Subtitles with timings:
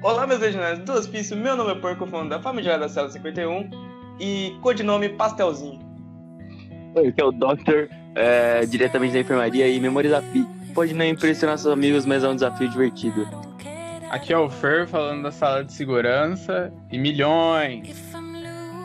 [0.00, 1.36] Olá, meus legionários do hospício.
[1.36, 3.68] Meu nome é Porco, falando da família da Cela 51
[4.20, 5.80] e codinome Pastelzinho.
[6.94, 10.46] Oi, que é o Doctor, é, diretamente da enfermaria e memoriza Pi.
[10.72, 13.26] Pode não impressionar seus amigos, mas é um desafio divertido.
[14.08, 18.14] Aqui é o Fer falando da sala de segurança e milhões.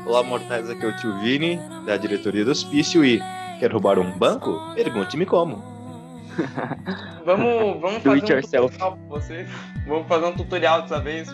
[0.07, 3.20] Olá, mortais, aqui é o tio Vini, da diretoria do hospício e
[3.59, 4.59] quer roubar um banco?
[4.73, 5.73] Pergunte-me como.
[7.25, 8.73] Vamos, vamos fazer it um yourself.
[8.73, 9.49] tutorial pra vocês.
[9.88, 11.29] Vamos fazer um tutorial dessa vez.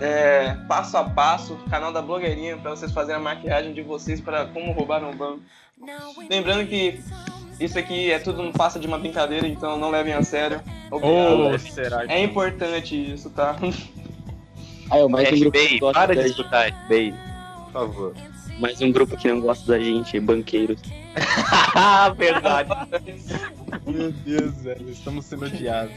[0.00, 4.46] É, passo a passo, canal da blogueirinha, pra vocês fazerem a maquiagem de vocês para
[4.46, 5.40] como roubar um banco.
[6.28, 7.00] Lembrando que
[7.60, 10.60] isso aqui é tudo não passa de uma brincadeira, então não levem a sério.
[10.90, 11.52] Obrigado.
[11.52, 12.12] Ou será que...
[12.12, 13.56] É importante isso, tá?
[14.90, 17.14] Ah, é, mais um grupo que FBI, gosta para de escutar, FBI.
[17.64, 18.14] Por favor.
[18.58, 20.80] Mais um grupo que não gosta da gente, banqueiros.
[21.74, 22.70] Ah, verdade.
[23.86, 25.94] Meu Deus, velho, estamos sendo odiados.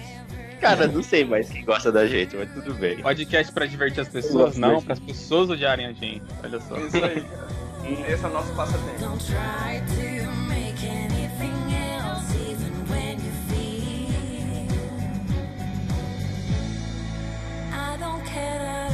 [0.59, 2.97] Cara, não sei mais quem gosta da gente, mas tudo bem.
[2.97, 4.57] Podcast pra divertir as pessoas?
[4.57, 6.23] Não, para as pessoas odiarem a gente.
[6.43, 6.77] Olha só.
[6.77, 7.47] Isso aí, cara.
[8.11, 8.99] Esse é o nosso passatempo.
[8.99, 14.67] Don't try to make anything else, even when you feel.
[17.71, 18.86] I don't care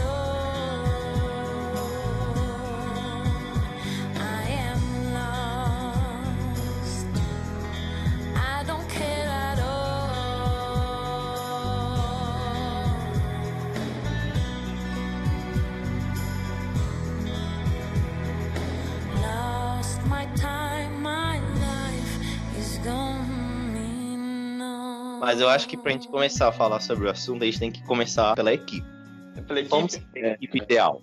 [25.23, 27.71] Mas eu acho que pra gente começar a falar sobre o assunto, a gente tem
[27.71, 28.85] que começar pela equipe.
[29.47, 29.69] Pela equipe.
[29.69, 31.01] Vamos ter a equipe ideal.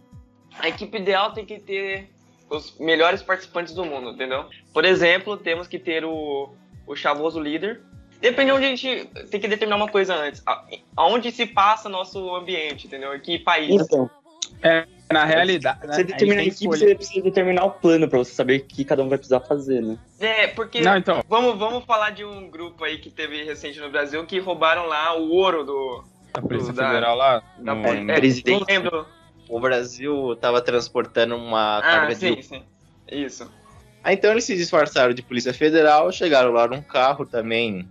[0.59, 2.11] A equipe ideal tem que ter
[2.51, 4.45] os melhores participantes do mundo, entendeu?
[4.75, 6.51] Por exemplo, temos que ter o,
[6.87, 7.81] o chavoso líder.
[8.21, 10.43] Depende de onde a gente tem que determinar uma coisa antes.
[10.47, 13.15] A- Aonde se passa nosso ambiente, entendeu?
[13.15, 13.81] Em que país.
[13.81, 14.11] Então,
[15.13, 18.33] Na realidade, né, você determinar a tem equipe, você precisa determinar o plano pra você
[18.33, 19.99] saber o que cada um vai precisar fazer, né?
[20.21, 23.91] É, porque Não, então, vamos, vamos falar de um grupo aí que teve recente no
[23.91, 26.05] Brasil que roubaram lá o ouro do.
[26.33, 27.43] a Polícia da- Federal lá.
[27.59, 28.61] da no- é, presidente.
[28.61, 29.07] Não lembro.
[29.49, 32.43] O Brasil tava transportando uma Ah, carga sim, de.
[32.45, 32.63] sim.
[33.11, 33.51] Isso.
[34.05, 37.89] Ah, então eles se disfarçaram de Polícia Federal, chegaram lá num carro também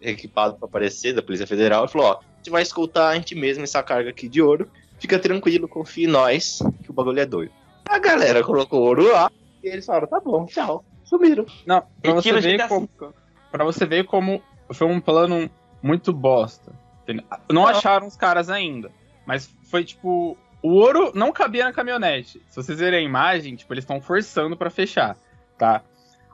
[0.00, 3.34] equipado pra aparecer da Polícia Federal e falou: ó, a gente vai escoltar a gente
[3.34, 4.70] mesmo essa carga aqui de ouro.
[5.00, 7.52] Fica tranquilo, confie em nós, que o bagulho é doido.
[7.88, 9.32] A galera colocou ouro lá
[9.64, 10.84] e eles falaram: tá bom, tchau.
[11.02, 11.44] Sumiram.
[11.66, 13.08] Não, pra você, ver como, V.
[13.50, 14.40] pra você ver como
[14.72, 15.50] foi um plano
[15.82, 16.72] muito bosta.
[17.02, 17.24] entendeu?
[17.50, 18.92] Não acharam os caras ainda,
[19.26, 20.36] mas foi tipo.
[20.62, 22.40] O ouro não cabia na caminhonete.
[22.48, 25.16] Se vocês verem a imagem, tipo, eles estão forçando pra fechar,
[25.56, 25.82] tá?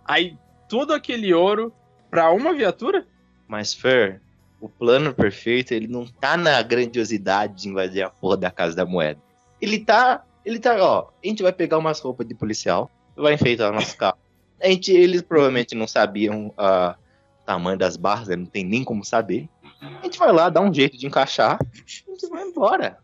[0.05, 0.37] Aí,
[0.69, 1.73] todo aquele ouro
[2.11, 3.07] pra uma viatura?
[3.47, 4.21] Mas, Fer,
[4.61, 8.87] o plano perfeito, ele não tá na grandiosidade de invadir a porra da Casa da
[8.87, 9.21] Moeda.
[9.61, 10.25] Ele tá.
[10.45, 11.09] Ele tá, ó.
[11.23, 14.19] A gente vai pegar umas roupas de policial, vai enfeitar o nosso carro.
[14.61, 16.97] A gente, eles provavelmente não sabiam ah,
[17.43, 19.49] o tamanho das barras, né, não tem nem como saber.
[19.81, 22.99] A gente vai lá, dá um jeito de encaixar, a gente vai embora.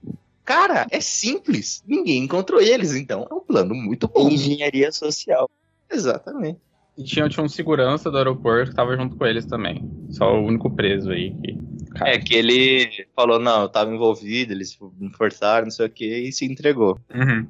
[0.45, 1.85] Cara, é simples.
[1.87, 4.29] Ninguém encontrou eles, então é um plano muito bom.
[4.29, 5.49] Engenharia social.
[5.91, 6.59] Exatamente.
[6.97, 9.91] E tinha, tinha um segurança do aeroporto que tava junto com eles também.
[10.11, 11.35] Só o único preso aí.
[11.35, 11.59] Que...
[12.05, 16.05] É que ele falou, não, eu tava envolvido, eles me forçaram, não sei o que,
[16.05, 16.99] e se entregou.
[17.15, 17.47] Uhum.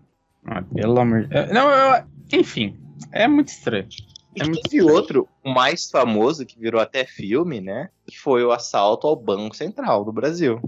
[0.46, 2.04] Ah, pelo amor de Não, eu...
[2.32, 2.76] enfim.
[3.10, 3.88] É muito estranho.
[4.34, 7.90] E É muito teve outro, o mais famoso, que virou até filme, né?
[8.06, 10.60] Que foi o assalto ao Banco Central do Brasil.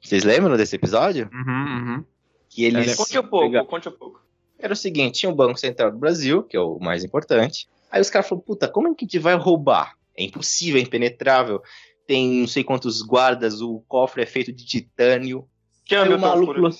[0.00, 1.30] Vocês lembram desse episódio?
[1.32, 2.04] Uhum, uhum.
[2.48, 2.94] Que eles.
[2.94, 4.20] Conte um pouco, conte um pouco.
[4.58, 7.68] Era o seguinte: tinha o Banco Central do Brasil, que é o mais importante.
[7.92, 9.94] Aí os caras falaram: puta, como é que a gente vai roubar?
[10.16, 11.62] É impossível, é impenetrável.
[12.06, 15.46] Tem não sei quantos guardas, o cofre é feito de titânio.
[15.90, 16.70] Aí o maluco falou,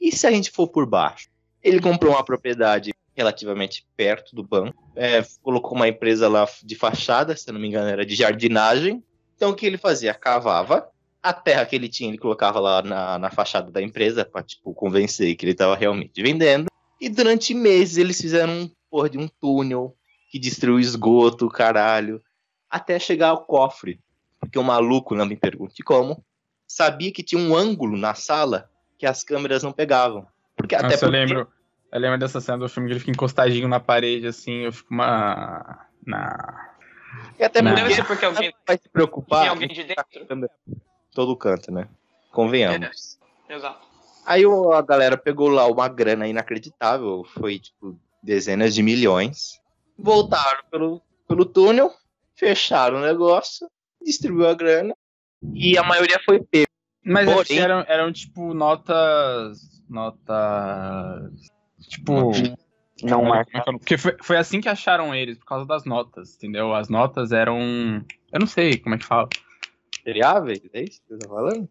[0.00, 1.28] e se a gente for por baixo?
[1.62, 7.36] Ele comprou uma propriedade relativamente perto do banco, é, colocou uma empresa lá de fachada,
[7.36, 9.02] se eu não me engano era de jardinagem.
[9.36, 10.14] Então o que ele fazia?
[10.14, 10.88] Cavava,
[11.22, 14.72] a terra que ele tinha ele colocava lá na, na fachada da empresa pra, tipo,
[14.72, 16.68] convencer que ele estava realmente vendendo.
[16.98, 19.94] E durante meses eles fizeram um porra de um túnel
[20.30, 22.22] que destruiu o esgoto, caralho,
[22.70, 24.00] até chegar ao cofre.
[24.38, 26.24] Porque o maluco, não me pergunte como,
[26.66, 30.26] sabia que tinha um ângulo na sala que as câmeras não pegavam.
[30.56, 31.48] Porque até Nossa, eu porque- lembro.
[31.92, 34.94] Eu lembro dessa cena do filme que ele fica encostadinho na parede, assim, eu fico
[34.94, 35.86] uma.
[36.06, 36.70] Na.
[37.36, 37.72] E até Não.
[37.72, 40.04] porque Deve ser porque alguém vai se preocupar tem alguém de dentro.
[40.68, 40.76] em
[41.12, 41.88] todo canto, né?
[42.30, 43.18] Convenhamos.
[43.48, 43.84] Exato.
[44.24, 49.60] Aí a galera pegou lá uma grana inacreditável, foi tipo dezenas de milhões.
[50.02, 51.92] Voltaram pelo, pelo túnel,
[52.34, 53.68] fecharam o negócio,
[54.02, 54.94] distribuiu a grana
[55.54, 56.66] e a maioria foi pego.
[57.04, 59.58] Mas é Porém- eram, eram tipo notas.
[59.88, 61.32] Notas.
[61.88, 62.32] Tipo.
[63.02, 65.84] Não como é que eu- Porque foi, foi assim que acharam eles, por causa das
[65.86, 66.74] notas, entendeu?
[66.74, 67.58] As notas eram.
[68.32, 69.28] Eu não sei como é que fala.
[69.96, 70.60] Rastreáveis?
[70.74, 71.68] É isso que você tá falando?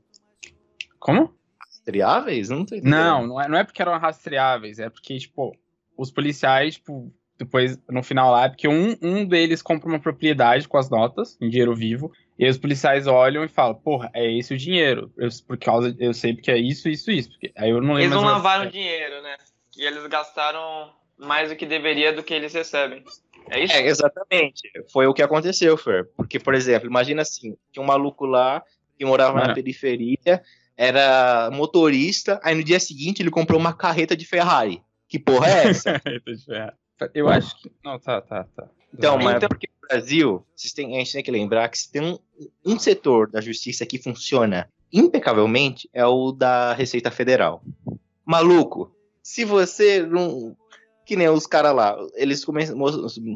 [1.00, 1.34] Como?
[1.62, 2.50] Rastreáveis?
[2.50, 2.92] Não tô entendendo.
[2.92, 5.56] Não, não é, não é porque eram rastreáveis, é porque, tipo,
[5.96, 10.68] os policiais, tipo, depois, no final lá, é porque um, um deles compra uma propriedade
[10.68, 14.30] com as notas, em dinheiro vivo, e aí os policiais olham e falam, porra, é
[14.30, 15.10] esse o dinheiro.
[15.18, 17.30] Eu, por causa, eu sei porque é isso, isso, isso.
[17.30, 19.38] Porque, aí eu não lembro Eles não lavaram dinheiro, né?
[19.78, 23.04] E eles gastaram mais do que deveria do que eles recebem.
[23.50, 23.74] É isso?
[23.74, 24.70] É, exatamente.
[24.92, 26.10] Foi o que aconteceu, Fer.
[26.18, 28.62] Porque, por exemplo, imagina assim, tinha um maluco lá
[28.98, 29.56] que morava na Mano.
[29.56, 30.44] periferia,
[30.76, 34.82] era motorista, aí no dia seguinte ele comprou uma carreta de Ferrari.
[35.08, 36.02] Que porra é essa?
[36.06, 36.78] Eita, de ferrar.
[37.14, 37.72] Eu acho que.
[37.84, 38.68] Não, tá, tá, tá.
[38.94, 41.92] Então, mas Então- porque no Brasil, vocês têm- a gente tem que lembrar que se
[41.92, 42.18] tem um,
[42.66, 47.64] um setor da justiça que funciona impecavelmente, é o da Receita Federal.
[48.26, 50.56] Maluco, se você não.
[51.06, 52.78] Que nem os caras lá, eles começam.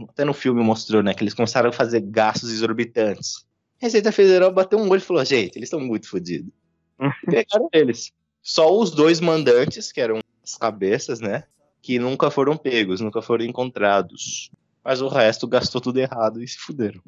[0.10, 1.14] Até no filme mostrou, né?
[1.14, 3.46] Que eles começaram a fazer gastos exorbitantes.
[3.82, 6.52] A Receita Federal bateu um olho e falou: gente, eles estão muito fodidos.
[7.26, 8.12] Pegaram eles.
[8.44, 11.46] Só os dois mandantes, que eram as cabeças, né?
[11.84, 14.50] Que nunca foram pegos, nunca foram encontrados.
[14.84, 17.02] Mas o resto gastou tudo errado e se fuderam.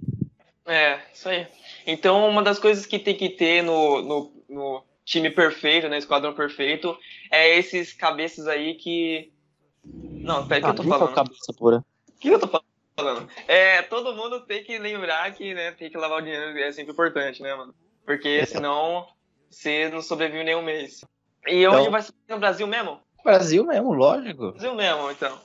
[0.65, 1.47] É, isso aí.
[1.87, 6.33] Então, uma das coisas que tem que ter no, no, no time perfeito, no esquadrão
[6.33, 6.97] perfeito,
[7.31, 9.31] é esses cabeças aí que.
[9.83, 11.15] Não, peraí, o que eu tô falando?
[11.15, 11.77] cabeça pura.
[12.09, 12.61] O que eu tô
[12.97, 13.29] falando?
[13.47, 16.91] É, todo mundo tem que lembrar que, né, tem que lavar o dinheiro, é sempre
[16.91, 17.73] importante, né, mano?
[18.05, 19.07] Porque senão
[19.49, 21.05] você não sobrevive nem um mês.
[21.47, 22.99] E Então- onde vai ser no Brasil mesmo?
[23.25, 24.51] Brasil mesmo, lógico.
[24.51, 25.35] Brasil mesmo, então.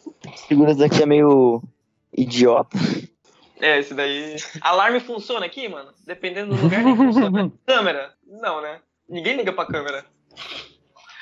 [0.47, 1.63] Segurança daqui é meio
[2.13, 2.77] idiota.
[3.59, 4.37] É, esse daí.
[4.61, 5.91] Alarme funciona aqui, mano?
[6.07, 7.51] Dependendo do lugar, nem funciona.
[7.67, 8.13] Câmera?
[8.27, 8.81] Não, né?
[9.09, 10.05] Ninguém liga pra câmera.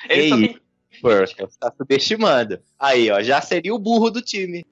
[0.09, 0.61] Ele só Que tem.
[1.47, 2.59] Você tá subestimando.
[2.77, 4.67] Aí, ó, já seria o burro do time.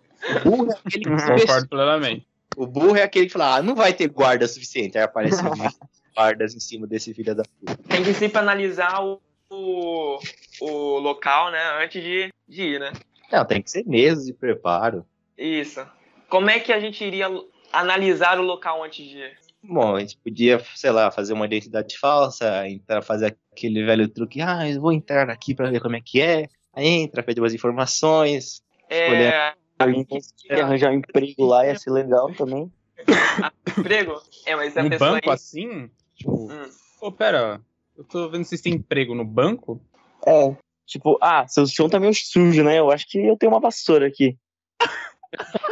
[0.44, 1.10] O burro é aquele que.
[1.40, 2.26] Concordo plenamente.
[2.56, 4.98] O burro é aquele que fala, ah, não vai ter guarda suficiente.
[4.98, 5.50] Aí aparece um
[6.16, 7.76] guardas em cima desse filho da puta.
[7.88, 10.18] Tem que sempre analisar o, o,
[10.60, 11.82] o local, né?
[11.84, 12.92] Antes de, de ir, né?
[13.32, 15.04] Não, tem que ser meses de preparo.
[15.36, 15.84] Isso.
[16.28, 17.28] Como é que a gente iria
[17.72, 19.38] analisar o local antes de ir?
[19.62, 24.40] Bom, a gente podia, sei lá, fazer uma identidade falsa, entrar, fazer aquele velho truque,
[24.40, 26.48] ah, eu vou entrar aqui pra ver como é que é.
[26.72, 28.62] Aí entra, pede umas informações.
[28.88, 29.52] É.
[30.46, 32.70] Quer arranjar um emprego lá ia ser legal também.
[33.78, 34.22] Emprego?
[34.46, 35.10] É, mas a No pessoa.
[35.12, 35.90] banco aí- assim?
[36.14, 36.68] Tipo, Hum.
[37.00, 37.60] pô, pera,
[37.96, 39.80] eu tô vendo se vocês têm emprego no banco.
[40.26, 40.56] É.
[40.86, 42.78] Tipo, ah, seu chão tá meio sujo, né?
[42.78, 44.38] Eu acho que eu tenho uma vassoura aqui.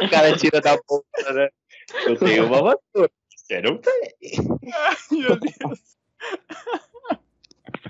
[0.01, 1.49] O cara tira da bolsa, né?
[2.05, 3.11] Eu tenho uma vassoura.
[3.35, 4.11] Você não tem.
[5.11, 5.79] Meu Deus.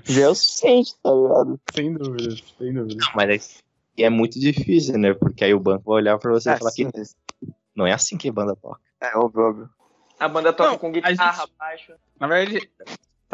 [0.03, 1.59] Já é o suficiente, tá ligado?
[1.73, 2.95] Sem dúvida, sem dúvida.
[3.03, 3.61] Não, mas
[3.97, 5.13] é, é muito difícil, né?
[5.13, 7.01] Porque aí o banco vai olhar pra você e Ah, falar sim, que
[7.75, 8.79] não é assim que banda toca.
[9.01, 9.69] É óbvio, óbvio.
[10.19, 11.93] A banda toca Não, com a guitarra gente- baixo.
[12.19, 12.69] Na verdade,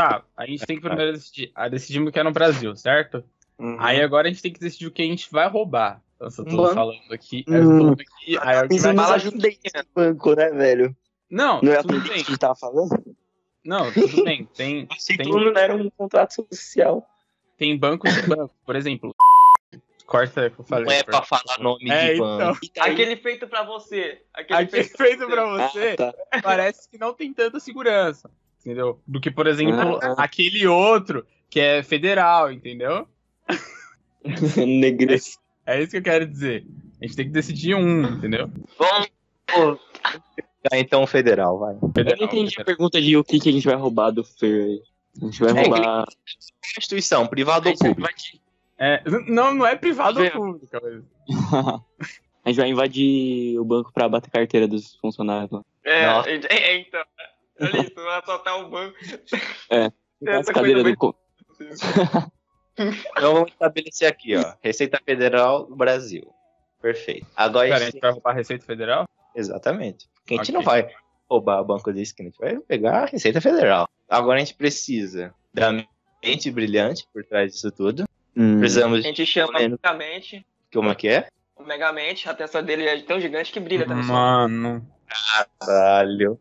[0.10, 1.52] tá, a gente tem que primeiro decidir.
[1.56, 3.24] Ah, decidimos que é no Brasil, certo?
[3.60, 3.78] Uhum.
[3.80, 6.02] Aí agora a gente tem que decidir o que a gente vai roubar.
[6.16, 6.74] Então, se eu tô Mano.
[6.74, 9.02] falando aqui, eu tô falando aqui, aí Isso é junto.
[9.02, 10.96] acidente de banco, né, velho?
[11.30, 12.24] Não, Não é tudo que a bem.
[12.24, 12.90] gente tava falando?
[13.64, 14.46] Não, tudo bem.
[14.56, 17.08] Tem, que tem, não era um contrato social.
[17.58, 18.56] tem bancos e bancos.
[18.66, 19.16] Por exemplo,
[20.06, 20.86] corta que eu falei.
[20.86, 22.60] Não é pra falar nome É, de banco.
[22.64, 22.84] então.
[22.84, 24.22] Aquele feito pra você.
[24.34, 26.42] Aquele, Aquele feito, feito pra você Ah, tá.
[26.42, 28.30] parece que não tem tanta segurança.
[28.62, 29.00] Entendeu?
[29.08, 30.16] Do que, por exemplo, Ah.
[30.18, 33.08] aquele outro que é federal, entendeu?
[34.68, 35.42] Negresco.
[35.66, 36.66] É isso que eu quero dizer.
[37.02, 38.50] A gente tem que decidir um, entendeu?
[38.78, 39.10] Vamos
[40.72, 41.74] Ah, então federal, vai.
[41.82, 42.66] Eu Federal, não entendi a federal.
[42.66, 44.80] pergunta de o que, que a gente vai roubar do Fer.
[45.20, 46.06] A gente vai É, roubar.
[46.78, 48.10] Instituição, privado A ou público?
[48.78, 50.68] É, não, não é privado ou público.
[50.72, 51.04] mas-
[52.44, 55.64] A gente vai invadir o banco pra bater carteira dos funcionários lá.
[55.84, 57.04] É, é, é, então.
[57.62, 58.96] Olha isso, vai assaltar o banco.
[59.72, 59.92] As
[60.28, 60.98] Essa cadeiras coisa do.
[60.98, 61.16] co-
[63.18, 64.54] Então vamos estabelecer aqui, ó.
[64.64, 66.32] Receita Federal do Brasil.
[66.82, 67.28] Perfeito.
[67.36, 68.00] Agora Pera, a gente...
[68.00, 69.06] vai roubar a Receita Federal?
[69.36, 70.10] Exatamente.
[70.16, 70.56] Porque a gente Ok.
[70.56, 70.90] não vai
[71.30, 73.88] roubar banco de esquina, a gente vai pegar a Receita Federal.
[74.10, 75.72] Agora a gente precisa da
[76.24, 78.06] mente brilhante por trás disso tudo.
[78.36, 78.60] Hum.
[78.60, 79.54] Precisamos A de gente chama.
[79.60, 80.46] Megamente.
[80.74, 81.28] como é que é?
[81.56, 83.86] O Megamente, a testa dele é tão gigante que brilha.
[83.86, 84.88] Mano.
[85.60, 86.40] Caralho.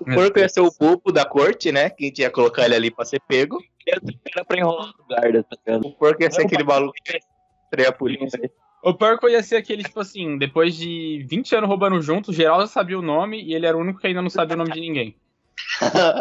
[0.00, 1.90] O porco ia ser o bobo da corte, né?
[1.90, 3.58] Que a gente ia colocar ele ali pra ser pego.
[3.86, 5.86] Era pra enrolar o guarda, tá ligado?
[5.86, 7.20] O porco ia ser aquele maluco que ia
[7.64, 8.50] estrear a polícia.
[8.82, 12.68] O Porco ia ser aquele, tipo assim, depois de 20 anos roubando junto, geral já
[12.68, 14.80] sabia o nome e ele era o único que ainda não sabia o nome de
[14.80, 15.16] ninguém.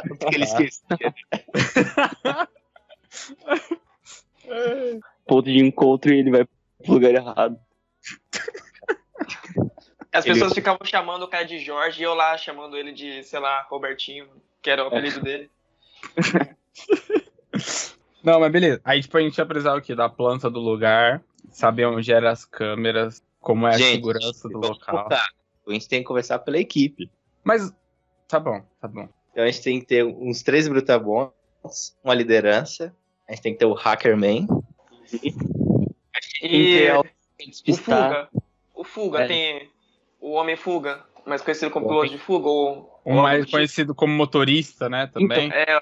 [0.07, 0.83] Porque ele esquecia.
[5.27, 7.59] Ponto de encontro e ele vai pro lugar errado.
[10.11, 13.23] As Ele- pessoas ficavam chamando o cara de Jorge e eu lá chamando ele de,
[13.23, 14.27] sei lá, Robertinho,
[14.61, 15.49] que era o apelido dele.
[18.23, 18.81] Não, mas beleza.
[18.83, 19.95] Aí, tipo, a gente ia precisar o quê?
[19.95, 24.57] Da planta do lugar, saber onde eram as câmeras, como é a Gente, segurança do
[24.57, 25.07] local.
[25.11, 27.09] A gente tem que conversar pela equipe.
[27.43, 27.71] Mas,
[28.27, 29.07] tá bom, tá bom.
[29.31, 31.31] Então a gente tem que ter uns três brutabons,
[32.03, 32.93] uma liderança.
[33.27, 34.47] A gente tem que ter o Hackerman.
[36.41, 37.75] E é o o.
[37.75, 38.29] Fuga.
[38.73, 39.27] O Fuga É.
[39.27, 39.71] tem
[40.19, 43.45] o Homem Fuga, mais conhecido como O piloto Homem- de fuga, ou O ou mais
[43.45, 43.57] tipo.
[43.57, 45.51] conhecido como motorista, né, também.
[45.51, 45.79] É,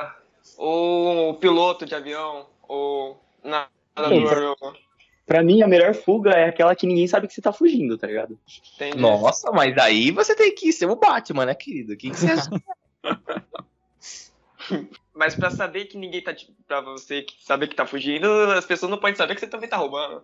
[0.57, 4.85] o piloto de avião, o nadador, o-
[5.25, 8.05] Pra mim, a melhor fuga é aquela que ninguém sabe que você tá fugindo, tá
[8.05, 8.37] ligado?
[8.75, 8.97] entendi.
[8.97, 11.93] Nossa, mas aí você tem que ser o Batman, né, querido?
[11.93, 12.49] O que, que você acha?
[15.13, 16.35] Mas pra saber que ninguém tá.
[16.67, 19.77] Pra você saber que tá fugindo, as pessoas não podem saber que você também tá
[19.77, 20.23] roubando.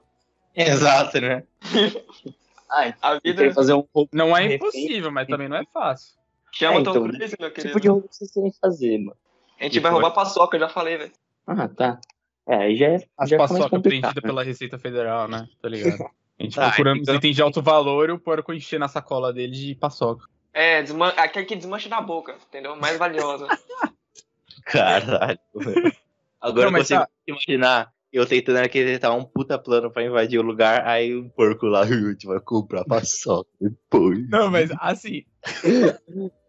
[0.55, 1.43] Exato, né?
[2.71, 4.09] Ah, A e vida fazer um roubo.
[4.13, 6.15] Não é impossível, mas também não é fácil.
[6.53, 7.67] chama É, o Tom então, Cruise, meu Que querido.
[7.73, 9.17] tipo de roubo vocês querem fazer, mano?
[9.59, 10.01] A gente Que vai foi?
[10.01, 11.11] roubar paçoca, eu já falei, velho.
[11.45, 11.99] Ah, tá.
[12.47, 12.95] É, aí já é.
[13.17, 14.21] As já mais paçoca preenchida né?
[14.21, 15.47] pela Receita Federal, né?
[15.61, 16.01] Tá ligado?
[16.39, 19.31] A gente Tá, procurando então- itens de alto valor e o porco encher na sacola
[19.31, 20.25] dele de paçoca.
[20.53, 21.13] É, desman...
[21.17, 22.75] aquele que desmancha na boca, entendeu?
[22.75, 23.47] Mais valiosa.
[24.65, 25.39] Caralho.
[25.55, 25.93] velho.
[26.39, 27.09] Agora Não, eu consigo tá.
[27.27, 31.81] imaginar eu tentando arquitetar um puta plano pra invadir o lugar, aí um porco lá,
[31.83, 34.29] a gente vai comprar paçoca depois.
[34.29, 35.23] Não, mas assim.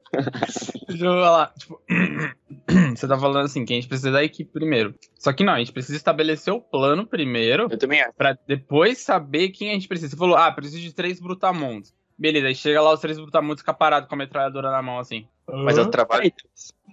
[0.88, 1.54] Deixa eu falar.
[1.54, 1.80] Tipo,
[2.94, 4.94] você tá falando assim, que a gente precisa da equipe primeiro.
[5.18, 8.12] Só que não, a gente precisa estabelecer o plano primeiro, Eu também acho.
[8.14, 10.10] pra depois saber quem a gente precisa.
[10.10, 11.94] Você falou, ah, preciso de três brutamontes.
[12.18, 15.26] Beleza, aí chega lá os três brutamontes fica parado com a metralhadora na mão, assim.
[15.48, 16.30] Mas eu trabalho.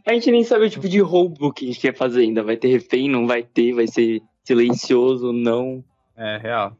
[0.08, 2.42] A gente nem sabe o tipo de roubo que a gente quer fazer ainda.
[2.42, 5.84] Vai ter refém, não vai ter, vai ser silencioso, não.
[6.18, 6.76] É, real.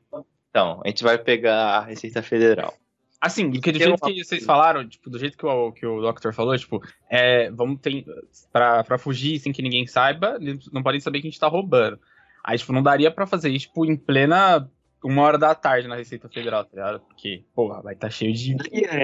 [0.50, 2.74] Então, a gente vai pegar a Receita Federal.
[3.22, 6.02] Assim, porque do jeito uma- que vocês falaram, tipo, do jeito que o, que o
[6.02, 8.06] Doctor falou, tipo, é, vamos ter,
[8.52, 10.38] pra, pra fugir sem que ninguém saiba,
[10.72, 12.00] não podem saber que a gente tá roubando.
[12.44, 14.70] Aí, tipo, não daria pra fazer isso, tipo, em plena
[15.04, 17.00] uma hora da tarde na Receita Federal, tá ligado?
[17.02, 18.56] Porque, porra, vai estar cheio de...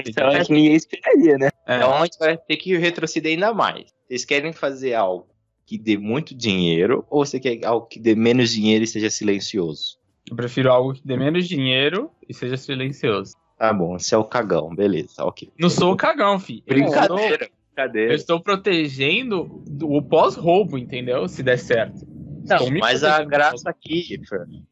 [0.08, 1.50] Então, acho que ninguém esperaria, né?
[1.68, 3.94] É, Então a gente vai ter que retroceder ainda mais.
[4.08, 5.28] Vocês querem fazer algo
[5.66, 9.98] que dê muito dinheiro ou você quer algo que dê menos dinheiro e seja silencioso?
[10.30, 13.34] eu prefiro algo que dê menos dinheiro e seja silencioso.
[13.60, 15.52] Tá bom, esse é o cagão, beleza, ok.
[15.58, 16.64] Não sou o cagão, fi.
[16.66, 18.14] Eu Brincadeira, Eu brincadeira.
[18.16, 21.28] estou protegendo do- o pós-roubo, entendeu?
[21.28, 22.06] Se der certo.
[22.48, 24.20] Não, mas a graça aqui,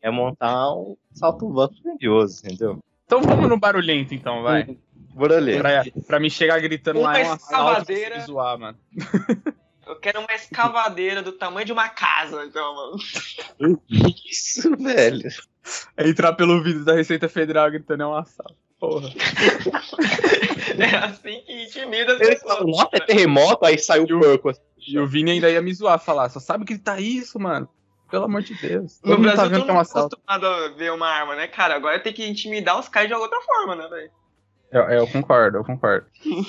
[0.01, 2.79] é montar um salto banco grandioso, entendeu?
[3.05, 4.77] Então vamos no barulhento, então, vai.
[5.13, 5.59] Bora ler.
[5.59, 7.93] Pra, pra me chegar gritando Uma lá é um assalto
[8.25, 8.77] zoar, mano.
[9.85, 12.97] Eu quero uma escavadeira do tamanho de uma casa, então, mano.
[14.29, 15.29] Isso, velho.
[15.97, 18.55] É entrar pelo vídeo da Receita Federal gritando é um assalto.
[18.79, 19.09] Porra.
[20.77, 22.65] É assim que intimida as Ele pessoas.
[22.65, 24.49] nossa, é terremoto, aí sai o porco.
[24.49, 24.61] assim.
[24.87, 27.69] E o Vini ainda ia me zoar, falar, só sabe gritar isso, mano.
[28.09, 28.99] Pelo amor de Deus.
[29.03, 30.15] No Todo mundo Brasil, tá vendo todo que é um mundo assalto.
[30.15, 31.75] acostumado a ver uma arma, né, cara?
[31.75, 34.11] Agora tem que intimidar os caras de outra forma, né, velho?
[34.71, 36.07] Eu, eu concordo, eu concordo.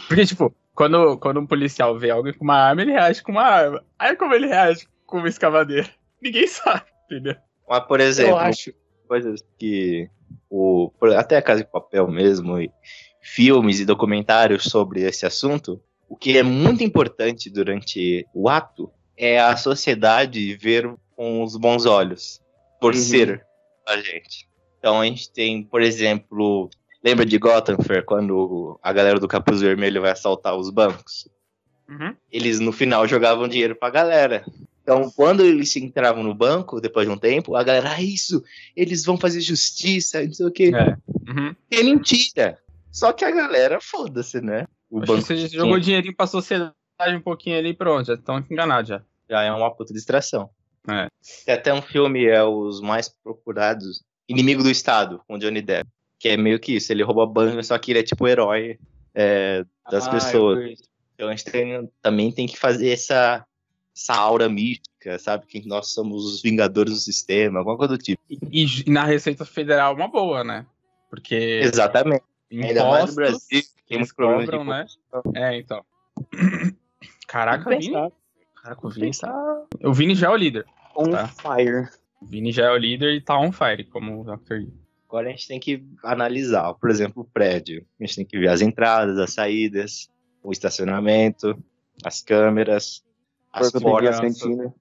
[0.08, 3.42] Porque, tipo, quando, quando um policial vê alguém com uma arma, ele reage com uma
[3.42, 3.84] arma.
[3.98, 5.88] Aí como ele reage com uma escavadeira?
[6.20, 7.36] Ninguém sabe, entendeu?
[7.68, 8.72] Mas, por exemplo, eu acho.
[9.06, 10.08] coisas que
[10.50, 12.70] o até a Casa de Papel mesmo e
[13.20, 19.38] filmes e documentários sobre esse assunto, o que é muito importante durante o ato é
[19.38, 22.40] a sociedade ver com os bons olhos
[22.80, 23.00] por Uhum.
[23.00, 23.46] ser
[23.86, 24.48] a gente.
[24.78, 26.68] Então a gente tem, por exemplo,
[27.04, 31.28] lembra de Gotham Fair quando a galera do Capuz Vermelho vai assaltar os bancos?
[31.88, 32.16] Uhum.
[32.32, 34.42] Eles no final jogavam dinheiro pra galera.
[34.82, 38.42] Então, quando eles se entravam no banco, depois de um tempo, a galera, ah, isso,
[38.74, 40.72] eles vão fazer justiça, não sei o quê.
[40.74, 40.96] É.
[41.30, 41.54] Uhum.
[41.70, 42.58] É mentira.
[42.90, 44.66] Só que a galera, foda-se, né?
[44.90, 46.74] O Acho banco você jogou dinheirinho pra sociedade
[47.14, 49.02] um pouquinho ali e pronto, já estão enganados já.
[49.28, 50.48] já é uma puta distração.
[50.88, 51.08] É.
[51.44, 55.88] Tem até um filme, é os mais procurados, Inimigo do Estado, com Johnny Depp.
[56.24, 58.78] Que é meio que isso, ele rouba banco, só que ele é tipo o herói
[59.14, 60.80] é, das Ah, pessoas.
[61.14, 63.44] Então a gente tem- também tem que fazer essa,
[63.94, 65.44] essa aura mística, sabe?
[65.44, 68.22] Que nós somos os vingadores do sistema, alguma coisa do tipo.
[68.30, 68.38] E,
[68.86, 70.64] e na Receita Federal uma boa, né?
[71.10, 72.24] Porque Exatamente.
[72.50, 74.86] Ainda mais no impostos Brasil, tem cobram, de né?
[75.34, 75.84] É, então.
[77.28, 77.92] Caraca, Vini,
[78.62, 79.62] caraca, o Vini tá...
[79.82, 80.64] O Vini já é o líder.
[80.96, 81.28] On Tá.
[81.28, 81.86] fire.
[82.22, 84.62] O Vini já é o líder e tá on fire, como o Dr.
[85.14, 87.86] Agora a gente tem que analisar, por exemplo, o prédio.
[88.00, 90.10] A gente tem que ver as entradas, as saídas,
[90.42, 91.56] o estacionamento,
[92.04, 93.04] as câmeras,
[93.52, 94.18] as portas.
[94.18, 94.74] cantina.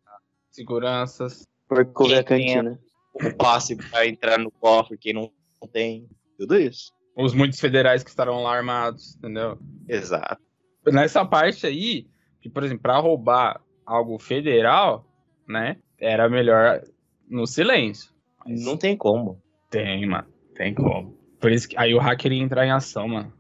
[0.50, 1.48] Seguranças.
[1.94, 2.80] Comer a cantina.
[3.14, 5.32] O passe pra entrar no cofre, quem não
[5.72, 6.10] tem.
[6.36, 6.92] Tudo isso.
[7.16, 9.60] Os muitos federais que estarão lá armados, entendeu?
[9.88, 10.42] Exato.
[10.88, 12.08] Nessa parte aí,
[12.42, 15.06] que, por exemplo, pra roubar algo federal,
[15.48, 15.78] né?
[16.00, 16.82] Era melhor
[17.30, 18.12] no silêncio.
[18.44, 19.43] Mas Não tem como.
[19.74, 20.28] Tem, mano.
[20.56, 21.18] Tem como.
[21.40, 23.34] Por isso que aí o hacker ia entrar em ação, mano.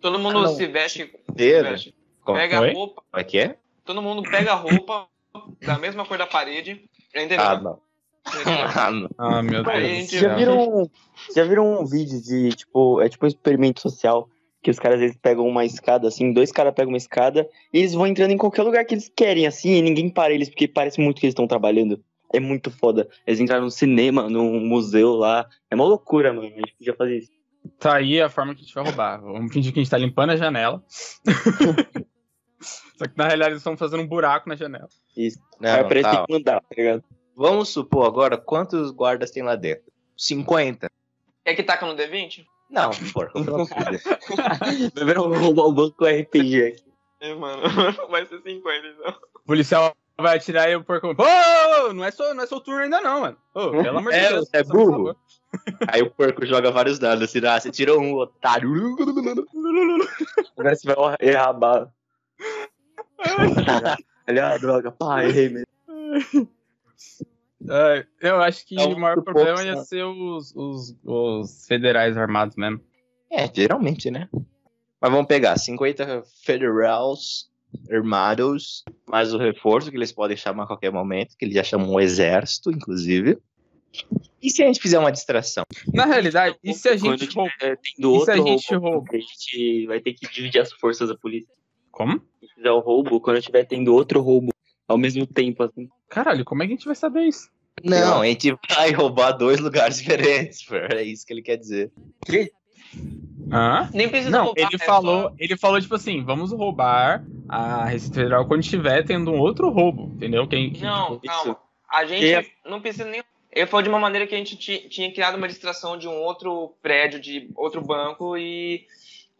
[0.00, 0.54] Todo mundo Ah, não.
[0.54, 1.68] se veste, se Inteiro.
[1.68, 1.94] veste.
[2.22, 2.72] Como Pega Oi?
[2.72, 3.56] roupa, é que é?
[3.84, 5.06] todo mundo pega a roupa
[5.64, 6.82] da mesma cor da parede.
[7.14, 7.38] Entendeu?
[7.40, 7.80] Ah, não.
[8.74, 9.08] Ah, não.
[9.16, 10.10] Ah, meu Deus.
[10.10, 10.90] Já viram,
[11.34, 14.28] já viram um vídeo de, tipo, é tipo um experimento social,
[14.60, 17.94] que os caras, eles pegam uma escada, assim, dois caras pegam uma escada, e eles
[17.94, 21.00] vão entrando em qualquer lugar que eles querem, assim, e ninguém para eles, porque parece
[21.00, 22.02] muito que eles estão trabalhando.
[22.36, 23.08] É muito foda.
[23.26, 25.48] Eles entraram no cinema, num museu lá.
[25.70, 26.46] É uma loucura, mano.
[26.46, 27.30] A gente podia fazer isso.
[27.78, 29.22] Tá aí a forma que a gente vai roubar.
[29.22, 30.84] Vamos fingir que a gente tá limpando a janela.
[32.60, 34.86] Só que na realidade eles estão fazendo um buraco na janela.
[35.16, 35.38] Isso.
[35.58, 37.02] Não, Aí parece tá, que mandar, tá ligado?
[37.34, 39.90] Vamos supor agora quantos guardas tem lá dentro?
[40.14, 40.90] 50.
[41.42, 42.44] Quer que taca no D20?
[42.68, 43.30] Não, porra.
[43.32, 44.92] pelo amor de Deus.
[44.92, 46.84] Beberam roubar o banco RPG aqui.
[47.20, 47.62] É, mano.
[48.10, 49.18] Vai ser 50, então.
[49.34, 51.08] O policial vai atirar e o porco.
[51.08, 53.36] Ô, não é seu, não é seu turno ainda, não, mano.
[53.54, 54.48] Ô, pelo amor de É, Deus.
[54.48, 55.16] você é burro.
[55.88, 58.70] Aí o porco joga vários dados assim, ah, você tirou um, otário.
[60.56, 61.94] Agora você vai errar a bala.
[64.28, 65.66] Olha a droga, pá, errei mesmo.
[67.68, 69.84] É, eu acho que É um o maior problema poucos, ia né?
[69.84, 72.80] ser os, os, os federais armados mesmo.
[73.30, 74.28] É, geralmente, né?
[75.00, 77.50] Mas vamos pegar 50 federals
[77.90, 81.90] armados, mais o reforço que eles podem chamar a qualquer momento, que eles já chamam
[81.90, 83.38] o exército, inclusive.
[84.42, 85.64] E se a gente fizer uma distração?
[85.92, 87.46] Na realidade, e se a gente tendo
[87.84, 89.08] e se outro a gente roubo, rouba?
[89.12, 91.52] a gente vai ter que dividir as forças da polícia.
[91.90, 92.20] Como?
[92.40, 94.52] Se fizer o roubo, quando tiver tendo outro roubo
[94.86, 95.88] ao mesmo tempo, assim.
[96.08, 97.48] Caralho, como é que a gente vai saber isso?
[97.82, 101.90] Não, a gente vai roubar dois lugares diferentes, é isso que ele quer dizer.
[103.52, 103.88] Hã?
[103.92, 108.16] Nem precisa Não, roubar, ele é falou, ele falou tipo assim, vamos roubar a Receita
[108.16, 110.46] Federal quando tiver tendo um outro roubo, entendeu?
[110.48, 111.58] Quem, Não, calma.
[111.88, 113.22] A gente E- não precisa nem.
[113.52, 116.12] Ele falou de uma maneira que a gente ti- tinha criado uma distração de um
[116.14, 118.84] outro prédio, de outro banco e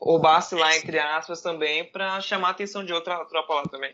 [0.01, 3.93] roubasse lá, entre aspas, também, pra chamar a atenção de outra tropa lá também.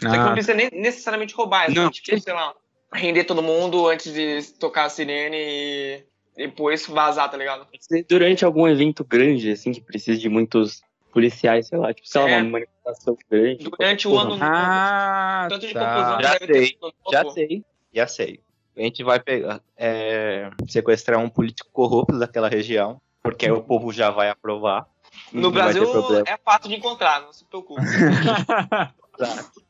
[0.00, 2.54] Só que não Ah, precisa nem necessariamente roubar, é Não, tipo, sei lá,
[2.92, 6.04] render todo mundo antes de tocar a sirene e
[6.38, 7.66] depois vazar, tá ligado?
[8.08, 10.80] Durante algum evento grande, assim, que precisa de muitos
[11.12, 12.36] policiais, sei lá, tipo, sei lá, É.
[12.42, 13.64] uma manifestação grande.
[13.68, 15.94] Durante o ano ah Tanto de tá.
[15.96, 18.40] confusão Já ter sei, ano Já sei, já sei.
[18.76, 23.92] A gente vai pegar, é, sequestrar um político corrupto daquela região, porque aí o povo
[23.92, 24.86] já vai aprovar.
[25.32, 25.82] No ter Brasil
[26.24, 27.82] é fácil de encontrar, não se preocupe.
[27.82, 29.28] É.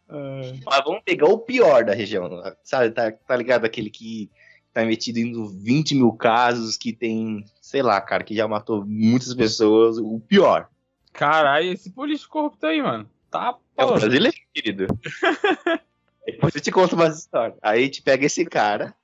[0.64, 2.28] Mas vamos pegar o pior da região,
[2.62, 2.90] sabe?
[2.90, 3.64] Tá, tá ligado?
[3.64, 4.30] Aquele que
[4.78, 9.34] tá metido em 20 mil casos, que tem, sei lá, cara, que já matou muitas
[9.34, 9.98] pessoas.
[9.98, 10.68] O pior.
[11.12, 13.08] Caralho, esse político corrupto aí, mano.
[13.28, 14.86] Tá, É o brasileiro, querido.
[16.24, 17.58] Depois eu te conto umas histórias.
[17.60, 18.94] Aí a gente pega esse cara,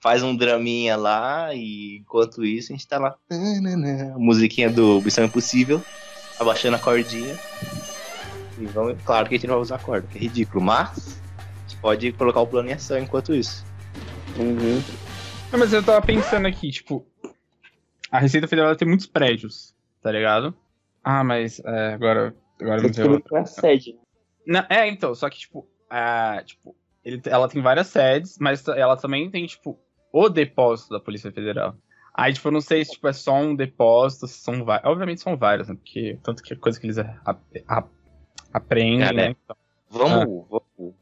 [0.00, 3.14] faz um draminha lá, e enquanto isso a gente tá lá.
[3.28, 5.80] tananã, a musiquinha do Missão Impossível,
[6.40, 7.38] abaixando a cordinha.
[8.58, 11.68] E vamos, claro que a gente não vai usar corda, que é ridículo, mas a
[11.68, 13.64] gente pode colocar o plano em ação enquanto isso.
[14.36, 14.84] Uhum.
[15.52, 17.06] Não, mas eu tava pensando aqui, tipo,
[18.10, 20.54] a Receita Federal tem muitos prédios, tá ligado?
[21.02, 23.20] Ah, mas é, agora, agora não Você sei.
[23.20, 23.98] tem uma sede, né?
[24.46, 28.96] Não, é, então, só que, tipo, a, tipo ele, ela tem várias sedes, mas ela
[28.96, 29.78] também tem, tipo,
[30.12, 31.76] o depósito da Polícia Federal.
[32.12, 34.90] Aí, tipo, eu não sei se tipo, é só um depósito, se são vários.
[34.90, 35.74] Obviamente são vários, né?
[35.74, 37.20] Porque tanto que é coisa que eles a-
[37.68, 37.84] a-
[38.52, 39.28] aprendem, É, né?
[39.28, 39.36] né?
[39.44, 39.56] Então,
[39.88, 40.94] Vamos, vamos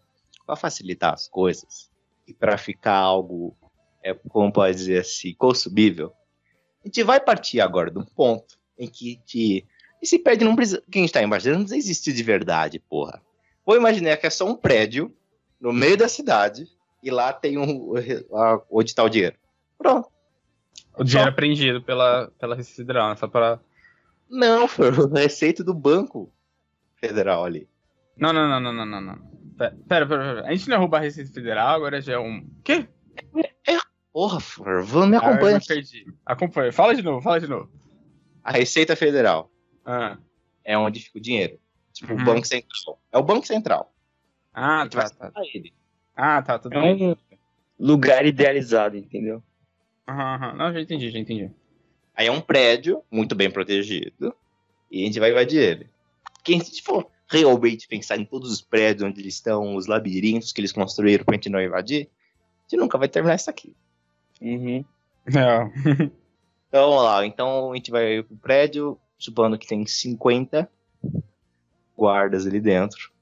[0.44, 1.90] para facilitar as coisas
[2.27, 3.57] e para ficar algo,
[4.03, 6.13] é, como pode dizer assim, consumível.
[6.85, 9.67] A gente vai partir agora de um ponto em que te,
[10.03, 13.23] esse prédio não precisa, quem está embaixo dele não precisa existir de verdade, porra.
[13.65, 15.15] Vou imaginar que é só um prédio
[15.61, 16.69] no meio da cidade
[17.03, 17.95] e lá tem um
[18.31, 19.37] lá, onde está o dinheiro.
[19.79, 20.09] Pronto.
[20.97, 23.17] o dinheiro apreendido pela, pela Receita né?
[23.17, 23.59] Só pra.
[24.29, 26.33] Não, foi o receita do banco
[26.97, 27.69] federal ali.
[28.17, 29.19] Não, não, não, não, não, não, não.
[29.57, 30.49] Pera, pera, pera, pera.
[30.49, 32.47] A gente não é roubar a Receita Federal, agora já é um.
[32.64, 32.88] Quê?
[34.12, 35.59] Porra, Flor, me Ah, acompanha.
[35.59, 36.07] me perdi.
[36.25, 36.73] Acompanha.
[36.73, 37.69] Fala de novo, fala de novo.
[38.45, 39.51] A Receita Federal
[39.85, 40.19] Ah,
[40.64, 41.59] é onde fica o dinheiro.
[41.93, 42.23] Tipo, Uhum.
[42.23, 43.01] o Banco Central.
[43.12, 43.93] É o Banco Central.
[44.53, 45.33] ah tá, tá.
[46.17, 47.11] Ah, tá, tudo É bem.
[47.11, 47.17] um
[47.79, 49.43] lugar idealizado, entendeu?
[50.09, 50.53] Aham, aham.
[50.55, 51.51] Não, já entendi, já entendi.
[52.14, 54.35] Aí é um prédio muito bem protegido
[54.90, 55.90] e a gente vai invadir ele.
[56.45, 60.61] Quem se for realmente pensar em todos os prédios onde eles estão, os labirintos que
[60.61, 62.09] eles construíram pra gente não invadir,
[62.69, 63.75] gente nunca vai terminar isso aqui.
[64.41, 64.85] Uhum.
[65.27, 65.73] Não.
[66.75, 67.25] Então, vamos lá.
[67.25, 70.69] Então, a gente vai pro prédio, supondo que tem 50
[71.97, 73.13] guardas ali dentro,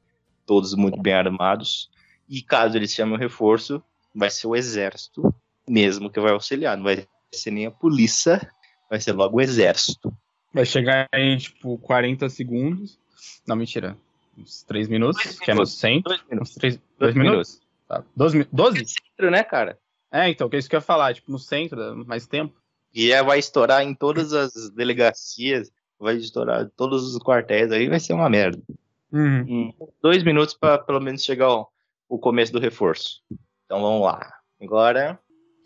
[0.46, 1.90] todos muito bem armados.
[2.26, 3.82] E caso eles chamem o reforço,
[4.14, 5.34] vai ser o exército
[5.68, 6.76] mesmo que vai auxiliar.
[6.76, 8.40] Não vai ser nem a polícia,
[8.88, 10.16] vai ser logo o exército.
[10.52, 12.98] Vai chegar em, tipo, 40 segundos.
[13.46, 13.96] Não, mentira.
[14.36, 15.78] Uns 3 minutos, Dois que é no minutos.
[15.78, 16.08] centro.
[16.10, 16.50] Dois minutos.
[16.50, 17.60] Uns 3, Dois 2 minutos?
[17.88, 18.04] Tá.
[18.16, 18.48] 12?
[18.52, 18.78] 12?
[18.86, 19.78] Centro, né, cara?
[20.10, 22.54] É, então, que é isso que eu ia falar, tipo, no centro, mais tempo.
[22.94, 27.88] E é, vai estourar em todas as delegacias, vai estourar em todos os quartéis aí,
[27.88, 28.62] vai ser uma merda.
[29.10, 29.72] Uhum.
[30.02, 31.72] Dois minutos para pelo menos chegar ao,
[32.08, 33.22] o começo do reforço.
[33.66, 34.34] Então vamos lá.
[34.60, 35.18] Agora,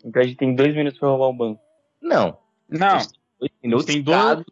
[0.03, 1.61] Então a gente tem dois minutos pra roubar o banco.
[2.01, 2.37] não.
[2.69, 2.97] Não,
[3.39, 4.43] Dois minutos tem dois-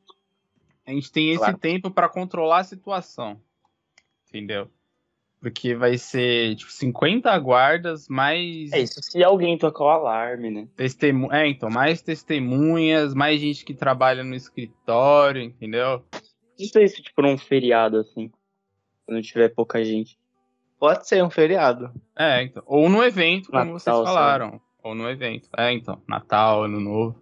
[0.86, 1.58] a gente tem esse Claro.
[1.58, 3.39] tempo pra controlar a situação.
[4.30, 4.69] Entendeu?
[5.39, 10.67] Porque vai ser, tipo, 50 guardas, mais É isso, se alguém tocar o alarme, né?
[10.76, 11.34] testemunhas.
[11.34, 16.04] É, então, mais testemunhas, mais gente que trabalha no escritório, entendeu?
[16.60, 18.32] Não sei se, tipo, num feriado, assim.
[19.06, 20.17] Quando tiver pouca gente.
[20.80, 21.91] Pode ser um feriado.
[22.17, 22.63] É, então.
[22.65, 24.60] Ou no evento, como Natal, vocês falaram.
[24.82, 25.48] Ou no evento.
[25.58, 26.02] É, então.
[26.08, 27.21] Natal, Ano Novo.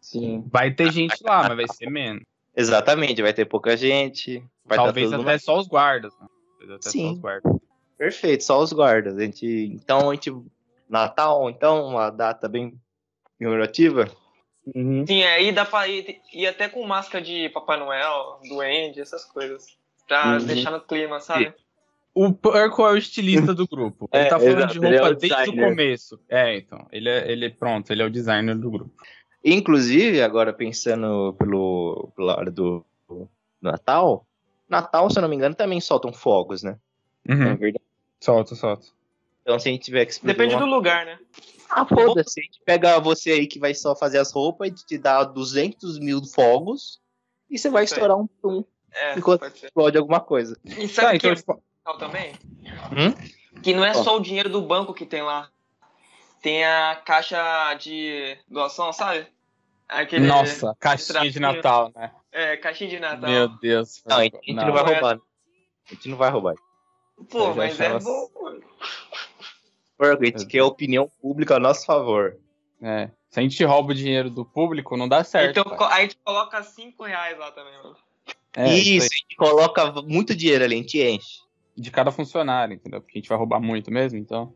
[0.00, 0.44] Sim.
[0.52, 2.22] Vai ter gente lá, mas vai ser menos.
[2.56, 4.42] Exatamente, vai ter pouca gente.
[4.64, 5.40] Vai Talvez tá todo até mundo...
[5.40, 6.12] só os guardas.
[6.18, 6.26] Né?
[6.58, 7.06] Talvez até Sim.
[7.08, 7.56] só os guardas.
[7.98, 9.16] Perfeito, só os guardas.
[9.16, 9.46] A gente...
[9.74, 10.34] Então, a gente...
[10.88, 12.72] Natal, então, uma data bem
[13.38, 14.08] comemorativa.
[14.74, 15.04] Uhum.
[15.06, 19.66] Sim, aí dá pra ir, ir até com máscara de Papai Noel, Duende, essas coisas.
[20.06, 20.46] Pra Uhum.
[20.46, 21.52] deixar no clima, sabe?
[22.14, 24.08] O Perco é o estilista do grupo.
[24.12, 26.20] Ele É, tá falando exato, de é roupa o desde o começo.
[26.28, 26.86] É, então.
[26.90, 28.90] Ele é, ele é pronto, ele é o designer do grupo.
[29.48, 33.28] Inclusive, agora pensando pelo, pelo lado do, do
[33.62, 34.26] Natal,
[34.68, 36.76] Natal, se eu não me engano, também soltam fogos, né?
[37.28, 37.56] É Uhum.
[37.56, 37.84] verdade.
[38.20, 38.86] Solta, solta.
[39.42, 40.64] Então, se a gente tiver que explodir Depende uma...
[40.66, 41.18] do lugar, né?
[41.70, 42.40] Ah, foda-se.
[42.40, 46.00] A gente pega você aí que vai só fazer as roupas e te dá 200
[46.00, 47.00] mil fogos
[47.48, 50.58] e você vai Isso estourar um pum, É, Enquanto- explode alguma coisa.
[50.64, 51.60] E sabe Tá, que então,
[51.94, 52.32] é também?
[52.90, 53.60] Hum?
[53.62, 55.48] Que não é só o dinheiro do banco que tem lá.
[56.42, 59.26] Tem a caixa de doação, sabe?
[59.88, 61.38] Aquele, nossa, caixinha de.
[61.38, 62.10] Natal, né?
[62.32, 63.30] É, caixinha de Natal.
[63.30, 64.02] Meu Deus.
[64.06, 64.72] Não, a gente, não, Não.
[64.72, 65.20] vai roubar.
[65.88, 66.54] A gente não vai roubar.
[67.30, 68.28] Pô, mas é bom.
[68.42, 68.62] mano.
[69.96, 72.36] Porque a gente quer opinião pública a nosso favor.
[72.82, 73.10] É.
[73.30, 75.60] Se a gente rouba o dinheiro do público, não dá certo.
[75.60, 75.92] Então pai.
[75.92, 77.96] a gente coloca 5 reais lá também, mano.
[78.54, 81.40] É, isso, a gente coloca muito dinheiro ali, a gente enche.
[81.76, 83.02] De cada funcionário, entendeu?
[83.02, 84.54] Porque a gente vai roubar muito mesmo, então.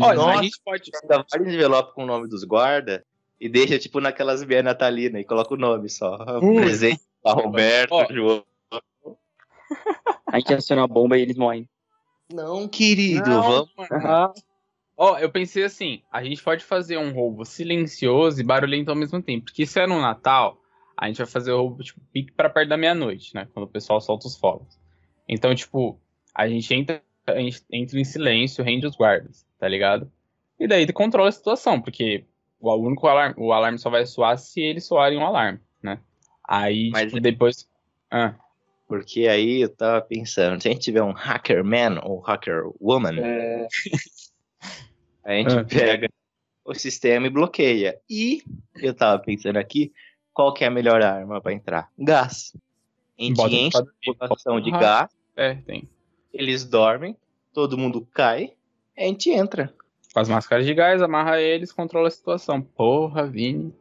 [0.00, 0.38] Olha, Nossa.
[0.38, 0.90] a gente pode.
[1.06, 3.02] Vários envelopes com o nome dos guardas
[3.40, 6.18] e deixa, tipo, naquelas meia natalina e coloca o nome só.
[6.42, 6.56] Ui.
[6.56, 8.06] Presente pra Roberto, Ó.
[8.10, 8.44] João.
[10.26, 11.68] A gente aciona a bomba e eles morrem.
[12.32, 14.42] Não, querido, Não, vamos.
[14.96, 19.22] Ó, eu pensei assim, a gente pode fazer um roubo silencioso e barulhento ao mesmo
[19.22, 19.44] tempo.
[19.44, 20.60] Porque se é no Natal,
[20.96, 23.46] a gente vai fazer o roubo, tipo, pique pra perto da meia-noite, né?
[23.54, 24.76] Quando o pessoal solta os fogos.
[25.28, 26.00] Então, tipo,
[26.34, 30.10] a gente entra, a gente entra em silêncio, rende os guardas, tá ligado?
[30.58, 32.24] E daí controla a situação, porque
[32.60, 35.98] o único alarme, o alarme só vai soar se eles soarem um alarme, né?
[36.46, 37.68] Aí, Mas- tipo, depois.
[38.10, 38.34] Ah,
[38.86, 43.18] Porque aí eu tava pensando, se a gente tiver um hacker man ou hacker woman,
[43.18, 43.68] É,
[45.24, 45.64] a gente Ah.
[45.64, 46.08] pega
[46.64, 47.98] o sistema e bloqueia.
[48.08, 48.42] E
[48.76, 49.92] eu tava pensando aqui,
[50.32, 51.90] qual que é a melhor arma pra entrar?
[51.98, 52.56] Gás.
[53.18, 55.88] A gente Bota enche a população de gás, é, tem.
[56.32, 57.16] eles dormem,
[57.52, 58.54] todo mundo cai,
[58.96, 59.74] a gente entra.
[60.12, 62.62] Com as máscaras de gás, amarra eles, controla a situação.
[62.62, 63.74] Porra, Vini.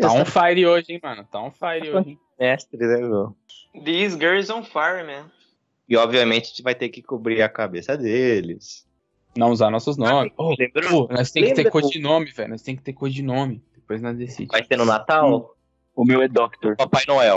[0.00, 1.24] Tá on fire hoje, hein, mano?
[1.30, 2.18] Tá on fire hoje, hein?
[2.38, 3.36] mestre, né, meu?
[3.84, 5.30] These girls on fire, man.
[5.88, 8.86] E obviamente a gente vai ter que cobrir a cabeça deles.
[9.36, 10.32] Não usar nossos nomes.
[10.36, 11.08] Oh, Lembrou?
[11.08, 12.50] pô, nós tem que ter codinome, velho.
[12.50, 13.62] Nós tem que ter codinome.
[13.74, 14.52] Depois nós decidimos.
[14.52, 15.54] Vai ser no Natal?
[15.94, 16.76] o meu é Doctor.
[16.76, 17.36] Papai Noel.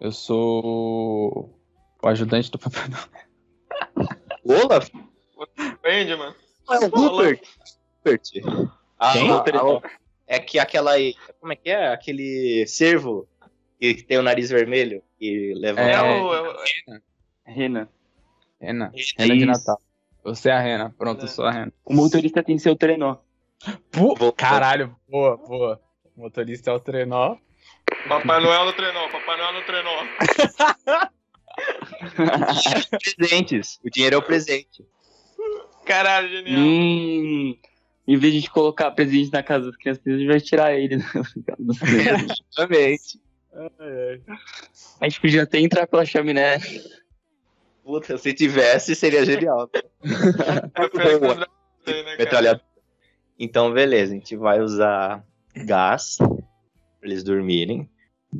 [0.00, 1.54] Eu sou
[2.02, 4.64] o ajudante do Papai Noel.
[4.64, 4.88] Olaf?
[5.58, 6.34] Entende, mano?
[6.70, 7.42] É o Rupert.
[8.04, 8.30] Rupert.
[8.98, 9.30] Ah, Quem?
[9.30, 9.80] ah,
[10.26, 11.14] é que aquela aí.
[11.40, 11.88] Como é que é?
[11.88, 13.26] Aquele cervo
[13.80, 15.80] que tem o nariz vermelho e leva.
[15.80, 16.00] É, É.
[16.02, 16.34] o.
[16.34, 16.56] é o-
[17.46, 17.88] Rena.
[18.60, 18.92] Rena.
[19.18, 19.46] Rena de.
[19.46, 19.80] Natal.
[20.22, 20.94] Você é a Rena.
[20.98, 21.72] Pronto, eu sou a Rena.
[21.84, 23.16] O motorista tem seu trenó.
[23.90, 25.80] Pô, caralho, boa, boa.
[26.16, 27.36] O motorista é o trenó.
[28.08, 29.90] Papai Noel no trenó, Papai Noel no trenó.
[33.16, 33.78] presentes.
[33.84, 34.84] O dinheiro é o presente.
[35.90, 36.60] Caralho, genial.
[36.60, 37.56] hum,
[38.06, 40.72] em vez de a gente colocar presente na casa das crianças, a gente vai tirar
[40.72, 42.38] ele casa das crianças.
[42.48, 43.20] Exatamente.
[45.00, 46.60] A gente podia até entrar pela chaminé.
[47.82, 49.68] Puta, se tivesse, seria genial.
[49.74, 49.78] É
[51.34, 52.16] né?
[52.16, 52.64] Metralhadora.
[53.36, 55.24] Então, beleza, a gente vai usar
[55.56, 56.28] gás pra
[57.02, 57.90] eles dormirem.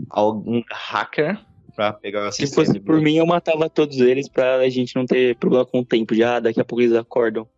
[0.08, 1.36] Algum hacker
[1.70, 5.36] pra pegar o Se fosse por mim, eu matava todos eles pra gente não ter
[5.36, 6.14] problema com o tempo.
[6.14, 7.48] Já daqui a pouco eles acordam.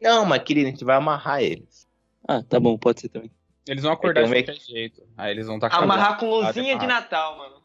[0.00, 1.86] Não, mas querido, a gente vai amarrar eles.
[2.26, 3.30] Ah, tá bom, pode ser também.
[3.66, 5.02] Eles vão acordar de qualquer jeito.
[5.16, 7.56] Aí eles vão estar Amarrar com luzinha de Natal, mano.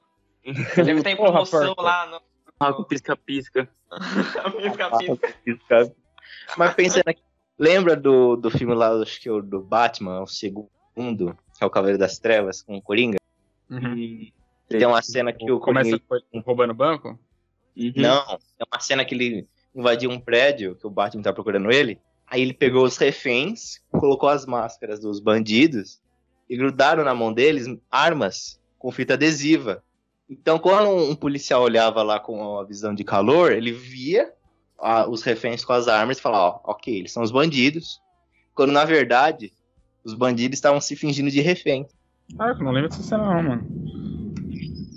[0.75, 2.21] Deve estar em Porra, promoção lá no.
[2.60, 3.69] Ah, com pisca-pisca.
[4.62, 5.95] Pisca-pisca.
[6.58, 7.21] Mas pensando aqui,
[7.58, 11.65] lembra do, do filme lá, acho que é o do Batman, o segundo, que é
[11.65, 13.17] o Cavaleiro das Trevas, com o Coringa?
[13.69, 14.32] Uhum.
[14.79, 16.43] Tem uma cena que o Começa Coringa...
[16.45, 17.19] roubando banco?
[17.75, 17.93] Uhum.
[17.95, 21.99] Não, é uma cena que ele invadiu um prédio, que o Batman tá procurando ele.
[22.27, 26.01] Aí ele pegou os reféns, colocou as máscaras dos bandidos
[26.49, 29.83] e grudaram na mão deles armas com fita adesiva.
[30.29, 34.33] Então, quando um, um policial olhava lá com a visão de calor, ele via
[34.79, 38.01] ah, os reféns com as armas e falava: Ó, ok, eles são os bandidos.
[38.53, 39.51] Quando na verdade,
[40.03, 41.88] os bandidos estavam se fingindo de refém.
[42.39, 44.02] Ah, eu não lembro dessa cena não, mano.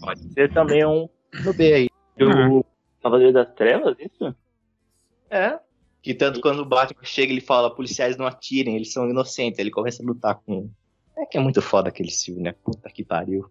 [0.07, 1.09] Pode ser também um
[1.45, 1.89] no B aí.
[2.19, 2.65] O
[3.03, 4.35] Cavaleiro das Trevas, isso?
[5.31, 5.59] É.
[6.03, 9.59] Que tanto quando o Batman chega, ele fala, policiais não atirem, eles são inocentes.
[9.59, 10.71] Ele começa a lutar com.
[11.17, 12.53] É que é muito foda aquele filme, né?
[12.53, 13.49] Puta que pariu.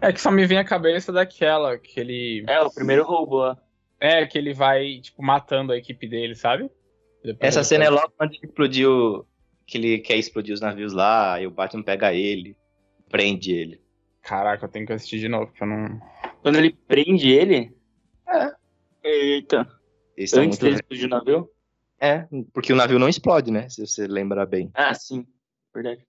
[0.00, 2.44] É que só me vem a cabeça daquela que ele.
[2.46, 3.58] É, o primeiro roubo lá.
[3.98, 6.70] É, que ele vai, tipo, matando a equipe dele, sabe?
[7.24, 9.26] Depois Essa cena é faz- logo quando ele explodiu.
[9.66, 12.56] Que ele quer explodir os navios lá, e o Batman pega ele,
[13.08, 13.80] prende ele.
[14.22, 16.00] Caraca, eu tenho que assistir de novo, porque eu não.
[16.40, 17.74] Quando ele prende ele.
[18.28, 18.54] É.
[19.02, 19.68] Eita.
[20.16, 20.62] Eles são Antes muito.
[20.62, 21.50] dele explodir o navio?
[21.98, 23.68] É, porque o navio não explode, né?
[23.68, 24.70] Se você lembrar bem.
[24.74, 25.26] Ah, sim.
[25.74, 26.06] Verdade.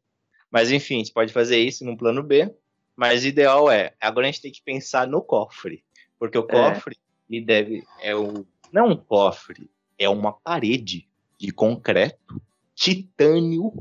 [0.52, 2.54] Mas enfim, a gente pode fazer isso no plano B.
[2.96, 5.84] Mas o ideal é, agora a gente tem que pensar no cofre.
[6.20, 6.96] Porque o cofre,
[7.30, 7.84] ele deve.
[8.02, 8.46] É o.
[8.72, 11.08] Não um cofre, é uma parede
[11.40, 12.42] de concreto,
[12.76, 13.74] titânio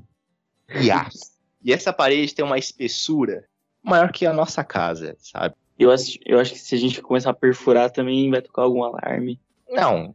[0.74, 1.32] e aço.
[1.64, 3.48] E essa parede tem uma espessura
[3.82, 5.54] maior que a nossa casa, sabe?
[5.78, 8.84] Eu acho, eu acho que se a gente começar a perfurar também vai tocar algum
[8.84, 9.40] alarme.
[9.68, 10.14] Não,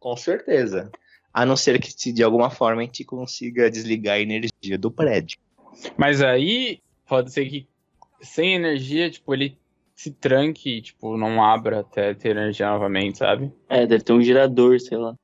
[0.00, 0.90] com certeza.
[1.34, 4.90] A não ser que se de alguma forma a gente consiga desligar a energia do
[4.90, 5.38] prédio.
[5.96, 7.66] Mas aí, pode ser que
[8.20, 9.58] sem energia, tipo, ele
[9.94, 13.52] se tranque, tipo, não abra até ter energia novamente, sabe?
[13.68, 15.14] É, deve ter um girador, sei lá.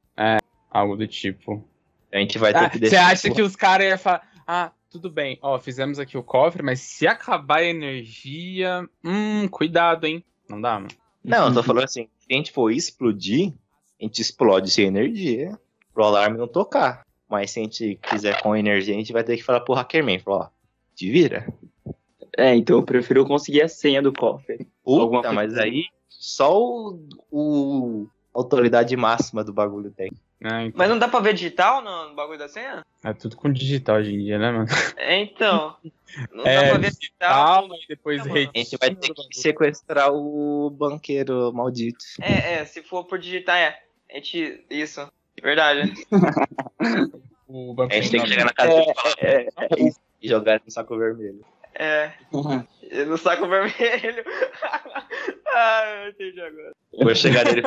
[0.71, 1.67] Algo do tipo.
[2.13, 3.07] A gente vai ter Ah, que Você deixar.
[3.11, 6.81] acha que os caras iam falar, ah, tudo bem, ó, fizemos aqui o cofre, mas
[6.81, 10.25] se acabar a energia, hum, cuidado, hein?
[10.49, 10.89] Não dá, mano.
[11.23, 13.53] Não, eu tô falando assim, se a gente for explodir,
[14.01, 15.59] a gente explode sem energia,
[15.93, 17.07] pro alarme não tocar.
[17.29, 20.19] Mas se a gente quiser com energia, a gente vai ter que falar pro Hackerman,
[20.19, 20.49] falar, ó,
[20.95, 21.47] te vira.
[22.37, 24.67] É, então eu prefiro conseguir a senha do cofre.
[24.87, 25.63] Alguma Puta, coisa mas assim.
[25.63, 30.11] aí só o, o a autoridade máxima do bagulho tem.
[30.41, 32.85] É, então, Mas não dá pra ver digital no bagulho da senha?
[33.05, 34.67] é tudo com digital hoje em dia, né, mano?
[34.97, 35.77] É, então.
[36.33, 37.69] Não É, dá pra ver digital.
[37.75, 38.51] E depois Não, rede.
[38.55, 42.05] A gente vai ter que sequestrar o banqueiro maldito.
[42.21, 43.81] É, é, se for por digitar, é.
[44.11, 44.65] A gente.
[44.71, 45.11] Isso.
[45.43, 45.93] Verdade.
[47.51, 49.99] O banco A gente tem que chegar na casa e É, é isso.
[50.21, 51.43] e jogar no saco vermelho.
[51.75, 52.13] É.
[53.07, 54.25] No saco vermelho.
[55.55, 56.73] ah, eu entendi agora.
[56.93, 57.63] Vou chegar nele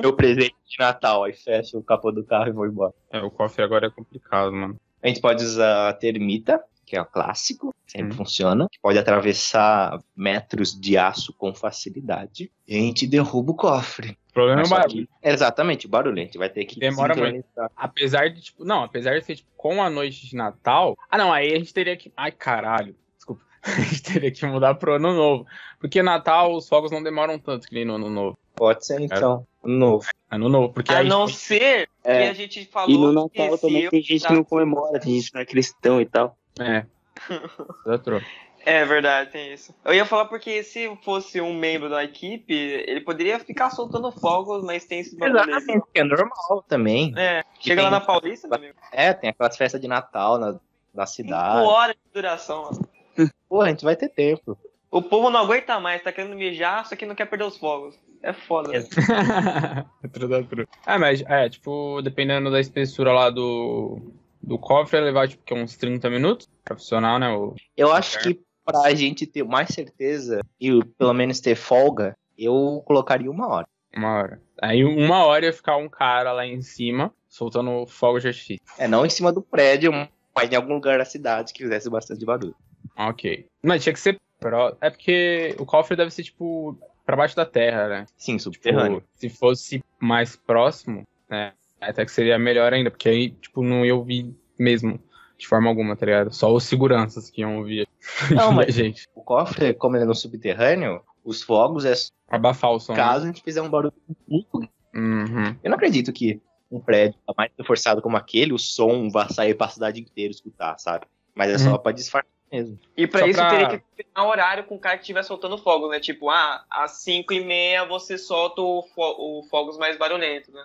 [0.00, 2.92] meu presente de Natal, aí fecha o capô do carro e vou embora.
[3.10, 4.76] É, o cofre agora é complicado, mano.
[5.02, 8.16] A gente pode usar a termita, que é o clássico, sempre Hum.
[8.16, 8.66] funciona.
[8.70, 12.50] que Pode atravessar metros de aço com facilidade.
[12.66, 14.18] E a gente derruba o cofre.
[14.30, 15.06] O problema é o barulho.
[15.06, 16.18] que- Exatamente, o barulho.
[16.18, 17.46] A gente vai ter que Demora muito.
[17.76, 20.96] Apesar de, tipo, não, apesar de ser, tipo, com a noite de Natal.
[21.10, 22.12] Ah, não, aí a gente teria que.
[22.16, 22.94] Ai, caralho.
[23.16, 23.42] Desculpa.
[23.62, 25.46] A gente teria que mudar pro ano novo.
[25.80, 28.38] Porque Natal, os fogos não demoram tanto que nem no ano novo.
[28.60, 29.46] Pode ser então.
[29.64, 30.06] Novo.
[30.30, 31.08] Ano novo, porque A aí.
[31.08, 32.28] não ser que É.
[32.28, 32.90] a gente falou.
[32.90, 35.46] E no Natal que também tem gente que não comemora, tem gente que não é
[35.46, 36.36] cristão e tal.
[36.60, 36.84] É.
[38.66, 39.74] É verdade, tem isso.
[39.82, 44.62] Eu ia falar porque se fosse um membro da equipe, ele poderia ficar soltando fogos,
[44.62, 45.16] mas tem esse.
[45.16, 47.14] Exatamente, que é normal também.
[47.16, 48.74] É, chega lá na Paulista, meu amigo.
[48.92, 50.60] É, tem aquelas festas de Natal na,
[50.92, 51.66] na Cinco cidade.
[51.66, 53.30] horas de duração, mano.
[53.48, 54.58] Pô, a gente vai ter tempo.
[54.90, 57.98] O povo não aguenta mais, tá querendo mijar, só que não quer perder os fogos.
[58.22, 58.70] É foda.
[60.28, 60.68] da outro.
[60.86, 64.12] É, mas, é, tipo, dependendo da espessura lá do.
[64.42, 67.30] Do cofre, ia levar, tipo, que uns 30 minutos pra funcionar, né?
[67.30, 67.54] O...
[67.76, 73.30] Eu acho que pra gente ter mais certeza e pelo menos ter folga, eu colocaria
[73.30, 73.68] uma hora.
[73.94, 74.40] Uma hora.
[74.62, 78.64] Aí, uma hora ia ficar um cara lá em cima, soltando fogo de artifício.
[78.78, 79.92] É, não em cima do prédio,
[80.34, 82.54] mas em algum lugar da cidade que fizesse bastante barulho.
[82.96, 83.46] Ok.
[83.62, 84.18] Mas tinha que ser.
[84.38, 84.76] Pro...
[84.80, 86.78] É porque o cofre deve ser, tipo,
[87.10, 88.06] pra baixo da terra, né?
[88.16, 89.02] Sim, Tipo, subterrâneo.
[89.14, 91.52] se fosse mais próximo, né?
[91.80, 95.00] Até que seria melhor ainda, porque aí, tipo, não ia ouvir mesmo.
[95.36, 96.30] De forma alguma, tá ligado?
[96.34, 97.88] Só os seguranças que iam ouvir.
[98.30, 99.08] Não, mas- gente.
[99.14, 102.92] O cofre, como ele é no subterrâneo, os fogos é só Abafar o som.
[102.92, 102.98] né?
[102.98, 103.94] caso a gente fizer um barulho
[104.28, 105.56] muito Uhum.
[105.62, 109.54] Eu não acredito que um prédio tá mais reforçado como aquele, o som vai sair
[109.54, 111.06] pra cidade inteira escutar, sabe?
[111.34, 112.78] Mas é só pra disfarçar mesmo.
[112.96, 115.58] E pra Só isso pra- teria que combinar horário com o cara que estiver soltando
[115.58, 116.00] fogos, né?
[116.00, 120.64] Tipo, ah, às 5 e meia você solta o, fo o fogos mais barulhentos, né?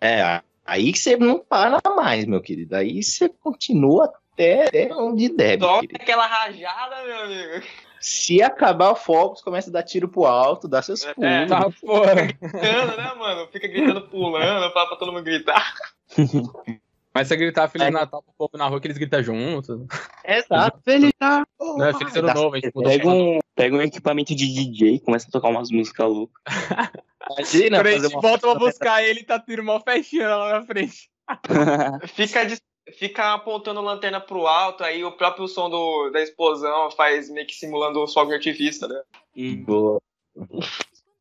[0.00, 2.76] É, aí que você não para mais, meu querido.
[2.76, 7.66] Aí você continua até, até onde der, meu Só aquela rajada, meu amigo.
[7.98, 11.48] Se acabar o fogos, começa a dar tiro pro alto, dá seus É, pulos.
[11.48, 12.14] Tá, porra.
[12.14, 13.48] Gritando, né, mano?
[13.50, 15.74] Fica gritando, pulando, fala pra todo mundo gritar.
[17.16, 17.90] Mas você gritar Feliz É.
[17.90, 19.86] Natal pro povo na rua que eles gritam junto.
[20.24, 21.44] Exato, ele tá.
[21.60, 25.00] Não é Feliz Ano Novo, a gente muda Pega um, pega um equipamento de DJ,
[25.00, 26.42] começa a tocar umas músicas loucas.
[27.30, 30.60] Imagina Quando a fazer gente uma volta pra buscar ele, tá tiro mó festinha lá
[30.60, 31.10] na frente.
[32.14, 32.62] Fica, dis-
[32.98, 37.54] fica apontando lanterna pro alto, aí o próprio som do, da explosão faz meio que
[37.54, 39.02] simulando o fogo de artifício, né?
[39.36, 40.00] Hum, Boa.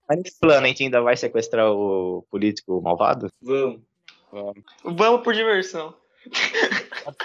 [0.07, 3.29] Mas nesse plano a gente ainda vai sequestrar o político malvado?
[3.41, 3.81] Vamos.
[4.83, 5.93] Vamos por diversão.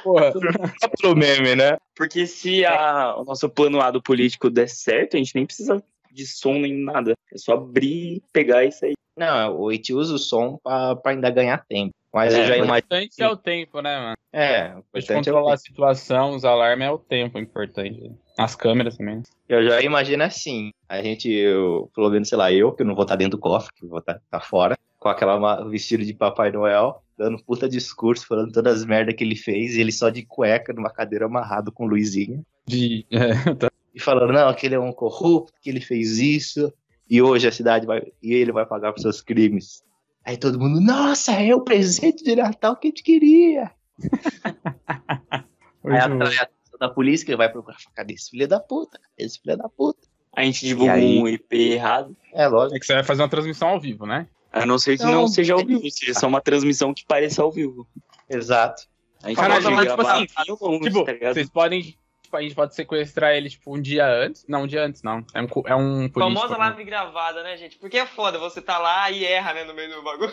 [0.03, 0.33] Porra.
[1.01, 1.77] Pelo meme, né?
[1.97, 5.83] Porque se a- o nosso plano A do político der certo, a gente nem precisa
[6.13, 7.15] de som nem nada.
[7.33, 8.95] É só abrir, pegar e sair.
[9.17, 11.95] Não, a gente usa o som pra, pra ainda ganhar tempo.
[12.13, 12.77] Mas eu É, já O imagino.
[12.79, 14.17] importante é o tempo, né, mano?
[14.33, 18.11] É, o importante é o controlar a situação, os alarmes é o tempo importante.
[18.39, 19.23] As câmeras também.
[19.49, 20.71] Eu já imagino assim.
[20.89, 23.73] A gente, eu, pelo menos, sei lá, eu, que não vou estar dentro do cofre,
[23.75, 28.53] que vou estar tá fora, com aquela vestido de Papai Noel, dando puta discurso, falando
[28.53, 31.87] todas as merdas que ele fez, e ele só de cueca numa cadeira amarrado com
[31.87, 32.41] luzinha.
[32.67, 33.07] De.
[33.11, 33.71] É, tá.
[33.93, 36.73] E falando, não, que ele é um corrupto, que ele fez isso,
[37.09, 38.03] e hoje a cidade vai.
[38.23, 39.83] E ele vai pagar por seus crimes.
[40.25, 43.73] Aí todo mundo, nossa, é o presente de Natal que a gente queria.
[45.83, 48.99] Aí atrai a atenção da polícia, que vai procurar, cadê esse filho da puta?
[48.99, 50.07] Cadê esse filho da puta?
[50.37, 51.19] A gente divulga aí?
[51.19, 52.17] um IP errado.
[52.33, 52.77] É lógico.
[52.77, 54.29] É que você vai fazer uma transmissão ao vivo, né?
[54.53, 55.13] A não ser que Não.
[55.13, 57.87] não, seja ao vivo, seja só uma transmissão que pareça ao vivo.
[58.29, 58.83] Exato.
[59.23, 61.83] A gente pode mas, tipo assim, filmes, Tipo, tá vocês podem.
[62.23, 64.45] tipo, a gente pode sequestrar ele, tipo, um dia antes.
[64.49, 65.25] Não, um dia antes, não.
[65.35, 66.21] É um, é um político.
[66.21, 66.59] Famosa né?
[66.59, 67.79] live gravada, né, gente?
[67.79, 70.33] Porque é foda, você tá lá e erra, né, no meio do bagulho.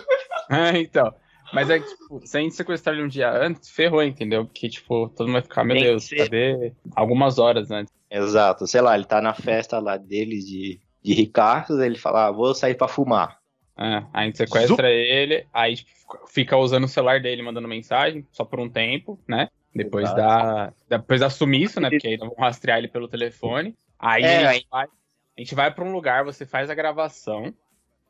[0.50, 1.14] É, então.
[1.54, 4.46] Mas é que, tipo, se a gente sequestrar ele um dia antes, ferrou, entendeu?
[4.46, 6.18] Porque, tipo, todo mundo vai ficar, meu Tem Deus, ser.
[6.18, 6.74] cadê?
[6.96, 7.94] Algumas horas antes.
[8.10, 8.68] Exato.
[8.68, 12.54] Sei lá, ele tá na festa lá dele de, de Ricardo, ele fala, ah, vou
[12.54, 13.37] sair pra fumar.
[13.78, 15.92] É, a gente sequestra ele, aí tipo,
[16.28, 19.50] fica usando o celular dele, mandando mensagem, só por um tempo, né?
[19.74, 20.18] Depois Exato.
[20.18, 21.90] da, depois da sumiço, né?
[21.90, 23.76] Porque aí vão rastrear ele pelo telefone.
[24.00, 27.54] Aí É, a, gente vai, a gente vai pra um lugar, você faz a gravação,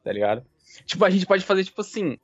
[0.04, 0.46] tá ligado?
[0.86, 2.18] Tipo, a gente pode fazer, tipo assim,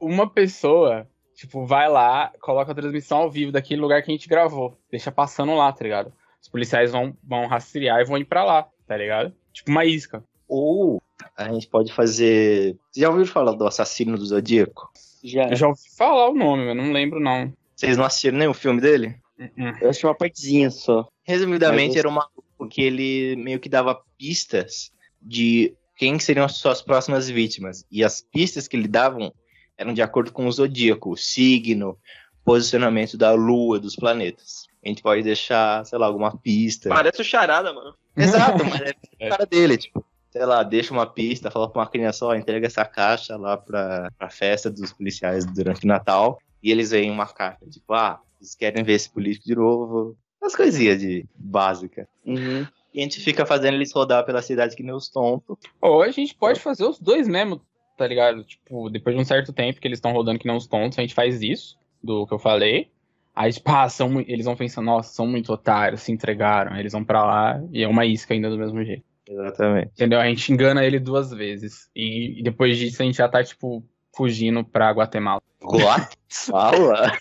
[0.00, 4.28] uma pessoa, tipo, vai lá, coloca a transmissão ao vivo daquele lugar que a gente
[4.28, 4.78] gravou.
[4.88, 6.12] Deixa passando lá, tá ligado?
[6.40, 9.34] Os policiais vão, vão rastrear e vão ir pra lá, tá ligado?
[9.52, 10.22] Tipo uma isca.
[10.48, 11.02] Ou
[11.36, 12.76] a gente pode fazer.
[12.90, 14.90] Vocês já ouviram falar do assassino do Zodíaco?
[15.22, 15.48] Já.
[15.48, 17.52] Eu já ouvi falar o nome, mas não lembro, não.
[17.74, 19.16] Vocês não assistiram nem o filme dele?
[19.38, 19.78] Uh-uh.
[19.80, 21.08] Eu achei uma partezinha só.
[21.24, 26.82] Resumidamente, era um maluco que ele meio que dava pistas de quem seriam as suas
[26.82, 27.84] próximas vítimas.
[27.90, 29.32] E as pistas que ele davam
[29.76, 31.98] eram de acordo com o zodíaco, o signo,
[32.44, 34.66] posicionamento da lua, dos planetas.
[34.84, 36.90] A gente pode deixar, sei lá, alguma pista.
[36.90, 37.94] Parece o charada, mano.
[38.16, 38.80] Exato, mas
[39.18, 42.34] é a cara dele, tipo, sei lá, deixa uma pista, fala pra uma criança, ó,
[42.34, 47.08] entrega essa caixa lá pra, pra festa dos policiais durante o Natal, e eles veem
[47.08, 52.08] uma carta, tipo, ah, eles querem ver esse político de novo, umas coisinhas de básica.
[52.26, 52.66] Uhum.
[52.92, 55.56] E a gente fica fazendo eles rodar pela cidade que nem os tontos.
[55.80, 57.60] Ou a gente pode fazer os dois mesmo,
[57.96, 58.42] tá ligado?
[58.42, 61.02] Tipo, depois de um certo tempo que eles estão rodando que não os tontos, a
[61.02, 62.90] gente faz isso, do que eu falei.
[63.36, 66.72] Aí, tipo, ah, são, eles vão pensando, nossa, são muito otários, se entregaram.
[66.72, 69.13] Aí eles vão pra lá e é uma isca ainda do mesmo jeito.
[69.28, 69.88] Exatamente.
[69.92, 70.20] Entendeu?
[70.20, 71.88] A gente engana ele duas vezes.
[71.94, 73.82] E, e depois disso a gente já tá, tipo,
[74.14, 75.40] fugindo pra Guatemala.
[75.62, 76.16] What?
[76.28, 77.12] Fala?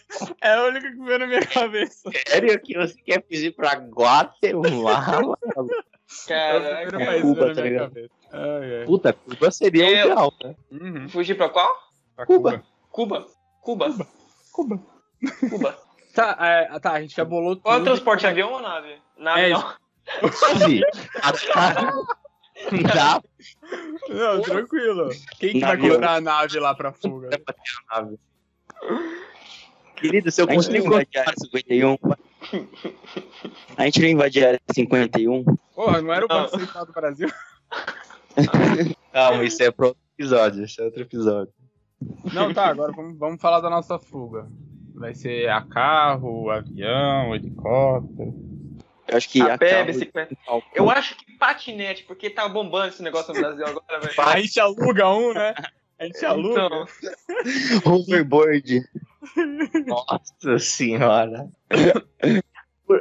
[0.42, 2.12] É o único que veio na minha cabeça.
[2.28, 5.38] Sério que você quer fugir pra Guatemala?
[6.28, 7.02] Caraca.
[7.02, 7.94] É Cuba, tá ligado?
[8.32, 8.86] Ai, ai.
[8.86, 10.56] Puta, Cuba seria o Eu- ideal, né?
[10.72, 11.10] Uhum.
[11.10, 11.74] Fugir pra qual?
[12.16, 12.64] Pra Cuba.
[12.90, 13.26] Cuba.
[13.62, 13.96] Cuba.
[14.52, 14.80] Cuba.
[15.50, 15.80] Cuba.
[16.14, 17.64] Tá, é, tá, a gente já bolou tudo.
[17.64, 18.98] Qual é o transporte, avião ou nave?
[19.18, 19.74] Nave É não.
[20.34, 20.82] Suzy,
[22.94, 23.22] dá
[24.10, 25.10] Não, tranquilo.
[25.40, 27.30] Quem que vai colocar a nave lá pra fuga?
[27.92, 28.20] nave.
[29.96, 31.98] Querido, se eu consigo invade a área 51.
[33.78, 35.44] A gente não invade a área 51.
[35.74, 36.28] Porra, não era o.
[36.28, 37.30] Banco Central do Brasil?
[39.14, 40.66] Calma, isso é pro outro episódio.
[40.66, 41.54] Isso é outro episódio.
[42.34, 44.48] Não, tá, agora vamos, vamos falar da nossa fuga.
[44.94, 48.53] Vai ser a carro, avião, helicóptero.
[49.08, 50.36] Eu acho que a pé, bicicleta.
[50.74, 54.14] Eu acho que patinete, porque tá bombando esse negócio no Brasil agora, velho.
[54.18, 55.54] A gente aluga um, né?
[56.00, 56.62] A gente aluga.
[57.76, 58.82] Então, Hoverboard.
[59.86, 61.50] Nossa senhora.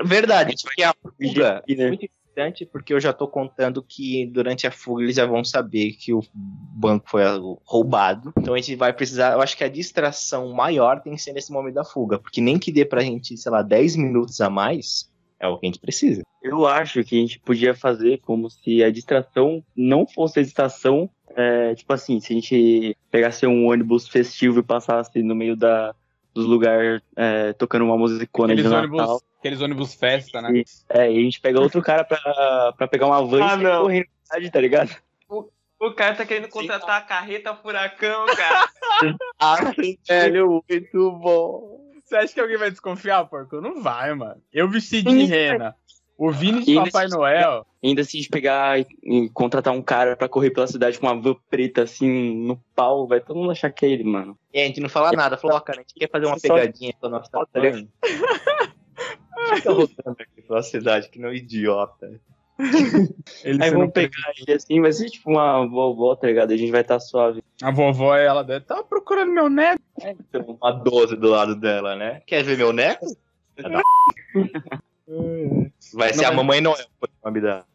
[0.04, 4.70] Verdade, porque a fuga é muito importante, porque eu já tô contando que durante a
[4.70, 7.22] fuga eles já vão saber que o banco foi
[7.64, 8.32] roubado.
[8.38, 9.32] Então a gente vai precisar.
[9.32, 12.58] Eu acho que a distração maior tem que ser nesse momento da fuga, porque nem
[12.58, 15.11] que dê pra gente, sei lá, 10 minutos a mais,
[15.42, 16.22] é o que a gente precisa.
[16.42, 21.10] Eu acho que a gente podia fazer como se a distração não fosse a distração.
[21.36, 25.94] é, tipo assim, se a gente pegasse um ônibus festivo e passasse no meio da,
[26.34, 28.98] dos lugares é, tocando uma musicona de Aqueles Natal.
[29.08, 30.58] ônibus, aqueles ônibus festa, né?
[30.58, 33.62] E, é, e a gente pega outro cara pra, pra pegar uma van Ah, e
[33.62, 33.82] não.
[33.82, 34.96] correndo na cidade, tá ligado?
[35.80, 38.68] o cara tá querendo contratar a carreta furacão, cara.
[39.40, 39.72] Ah,
[40.08, 41.81] velho, muito bom.
[42.12, 43.58] Você acha que alguém vai desconfiar, porco?
[43.58, 44.36] Não vai, mano.
[44.52, 45.74] Eu vesti de rena.
[46.18, 47.66] O Vini de Papai nesse- Noel.
[47.82, 51.18] Ainda se a gente pegar e, contratar um cara pra correr pela cidade com uma
[51.18, 54.38] van preta assim no pau, vai todo mundo achar que é ele, mano.
[54.52, 56.92] E a gente não fala nada, falou, ó, cara, a gente quer fazer uma pegadinha
[57.00, 57.46] com a nossa fã.
[59.56, 62.20] Fica rodando aqui pela cidade, que não idiota.
[63.44, 66.52] Ele Aí vamos pegar ele assim, vai ser tipo uma vovó, tá ligado?
[66.52, 67.42] A gente vai estar suave.
[67.62, 69.80] A vovó, ela deve estar procurando meu neto.
[69.98, 72.22] Então, Uma 12 do lado dela, né?
[72.26, 73.06] Quer ver meu neto?
[75.94, 77.66] Vai ser Não, a mamãe Noel, o nome dela.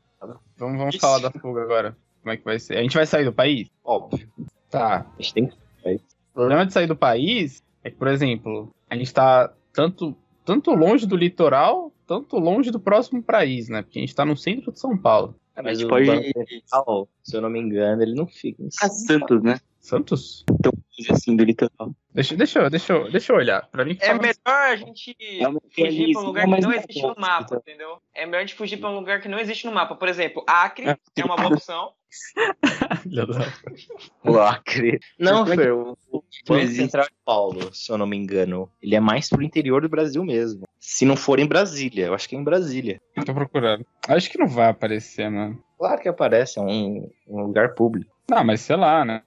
[0.57, 1.95] Vamos, vamos falar da fuga agora.
[2.21, 2.77] Como é que vai ser?
[2.77, 3.69] A gente vai sair do país?
[3.83, 4.27] Óbvio.
[4.69, 5.05] Tá.
[5.17, 8.95] A gente tem que O problema de sair do país é que, por exemplo, a
[8.95, 13.83] gente tá tanto, tanto longe do litoral, tanto longe do próximo país, né?
[13.83, 15.35] Porque a gente tá no centro de São Paulo.
[15.55, 18.67] a Mas gente o pode Banco se eu não me engano, ele não fica em
[18.81, 19.59] a Santos, né?
[19.79, 20.43] Santos?
[21.11, 21.91] Assim, do litoral.
[22.13, 23.67] Deixa, deixa, eu- deixa, deixa eu olhar.
[23.69, 26.71] Pra mim, É fala- melhor a gente É fugir pra um lugar que mas não
[26.71, 27.57] é existe no mapa, então.
[27.59, 28.01] entendeu?
[28.15, 29.95] É melhor a gente fugir pra um lugar que não existe no mapa.
[29.95, 30.97] Por exemplo, Acre É.
[31.15, 31.91] é uma boa opção.
[34.23, 34.99] O Acre.
[35.19, 35.97] Não, é Fer, o
[36.47, 36.81] Banco existe.
[36.81, 40.23] Central de Paulo, se eu não me engano, ele é mais pro interior do Brasil
[40.23, 40.63] mesmo.
[40.79, 43.01] Se não for em Brasília, eu acho que é em Brasília.
[43.25, 43.85] Tô procurando.
[44.07, 45.61] Acho que não vai aparecer, mano.
[45.77, 48.11] Claro que aparece, é um, um lugar público.
[48.29, 49.21] Não, mas sei lá, né?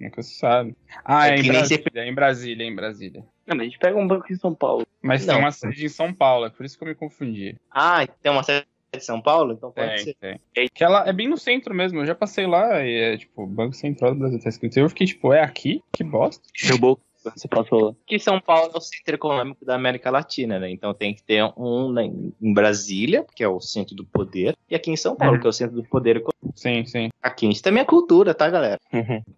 [0.00, 0.74] Nunca se sabe.
[1.04, 3.24] Ah, É é, em Brasília, é em Brasília, é em Brasília.
[3.46, 4.86] Não, mas a gente pega um banco em São Paulo.
[5.02, 5.34] Mas Não.
[5.34, 7.56] tem uma sede em São Paulo, é por isso que eu me confundi.
[7.70, 8.66] Ah, tem uma sede
[8.96, 9.52] de São Paulo?
[9.52, 10.16] Então pode Tem, ser.
[10.20, 10.68] tem.
[10.74, 13.74] Que ela é bem no centro mesmo, eu já passei lá e é tipo, Banco
[13.74, 14.78] Central do Brasil tá escrito.
[14.78, 15.82] Eu fiquei tipo, é aqui?
[15.92, 16.42] Que bosta.
[16.54, 17.94] Jogou, você passou lá.
[18.06, 20.70] Que São Paulo é o centro econômico da América Latina, né?
[20.70, 24.74] Então tem que ter um né, em Brasília, que é o centro do poder, e
[24.74, 25.40] aqui em São Paulo, Uhum.
[25.40, 26.36] que é o centro do poder econômico.
[26.54, 27.08] Sim, sim.
[27.22, 28.78] Aqui a gente também é cultura, tá, galera?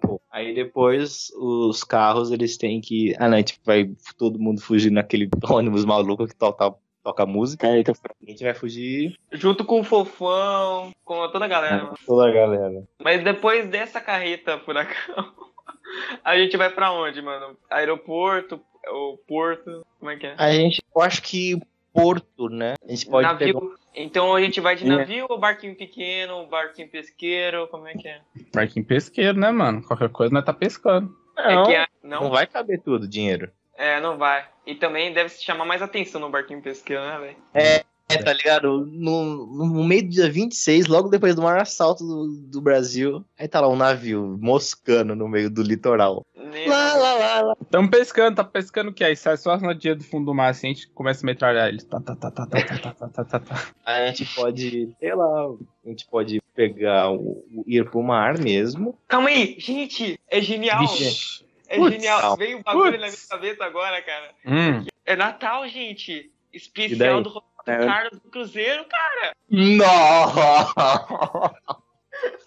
[0.01, 3.15] Pô, aí depois os carros, eles têm que.
[3.19, 6.75] Ah, não, a gente vai todo mundo fugir naquele ônibus maluco que toca,
[7.09, 7.67] toca música.
[7.67, 11.85] É, então, A gente vai fugir Junto com o Fofão, com toda a galera.
[11.85, 11.95] mano.
[12.07, 12.83] toda a galera.
[13.03, 15.33] Mas depois dessa carreta furacão,
[16.25, 17.57] a gente vai pra onde, mano?
[17.71, 20.35] Aeroporto, ou porto, como é que é?
[20.39, 21.59] A gente, eu acho que
[21.91, 22.75] Porto, né?
[22.87, 23.61] A gente pode navio.
[23.61, 23.75] pegar.
[23.97, 24.87] Então a gente vai de É.
[24.89, 28.21] navio ou barquinho pequeno, barquinho pesqueiro, como é que é?
[28.53, 29.83] Parquinho pesqueiro, né, mano?
[29.83, 31.13] Qualquer coisa nós tá pescando.
[31.37, 33.51] Não, é que a- não não, vai caber tudo, dinheiro.
[33.79, 34.45] É, não vai.
[34.67, 37.37] E também deve se chamar mais atenção no barquinho pesqueiro, né, velho?
[37.55, 37.85] É,
[38.23, 38.87] tá ligado?
[38.87, 43.47] No, no meio do dia 26, logo depois do maior assalto do, do Brasil, aí
[43.49, 46.25] tá lá um navio moscando no meio do litoral.
[46.67, 47.57] Lá, lá, lá, lá.
[47.71, 49.05] Tamo pescando, tá pescando o que?
[49.05, 51.69] Aí sai só na dia do fundo do mar, assim, a gente começa a metralhar
[51.69, 51.85] eles.
[51.85, 53.67] Tá, tá, tá, tá, tá, tá, tá, tá, tá, tá.
[53.85, 55.45] A gente pode, sei lá,
[55.85, 58.99] a gente pode pegar, o, o- ir pro mar mesmo.
[59.07, 60.81] Calma aí, gente, é genial.
[60.81, 61.45] Vixe.
[61.69, 61.93] É Putz.
[61.95, 62.37] genial.
[62.37, 63.01] Veio um bagulho Putz.
[63.01, 64.31] na minha cabeça agora, cara.
[64.47, 66.31] Hum, É Natal, gente.
[66.53, 67.87] E Especial do Roberto É.
[67.87, 69.33] Carlos do Cruzeiro, cara.
[69.51, 70.73] Nossa!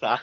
[0.00, 0.22] tá.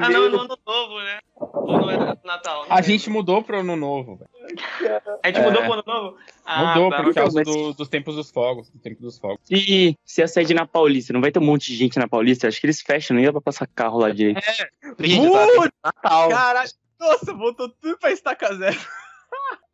[0.00, 1.18] Ah, não, no ano novo, né?
[1.36, 2.64] Ou não é Natal?
[2.66, 2.90] não a lembro.
[2.90, 5.00] gente mudou pro ano novo, velho.
[5.22, 6.16] A gente mudou pro ano novo?
[6.44, 7.02] Ah, Mudou tá.
[7.02, 8.70] por causa mas- do- dos tempos dos fogos.
[8.70, 9.40] Do tempo dos fogos.
[9.44, 12.48] Se, se a sede na Paulista, não vai ter um monte de gente na Paulista?
[12.48, 14.40] Acho que eles fecham, nem dá pra passar carro lá direito.
[15.00, 16.28] Gente, tá Putz, Natal.
[16.28, 16.70] Caralho.
[17.00, 18.78] Nossa, voltou tudo pra estaca zero.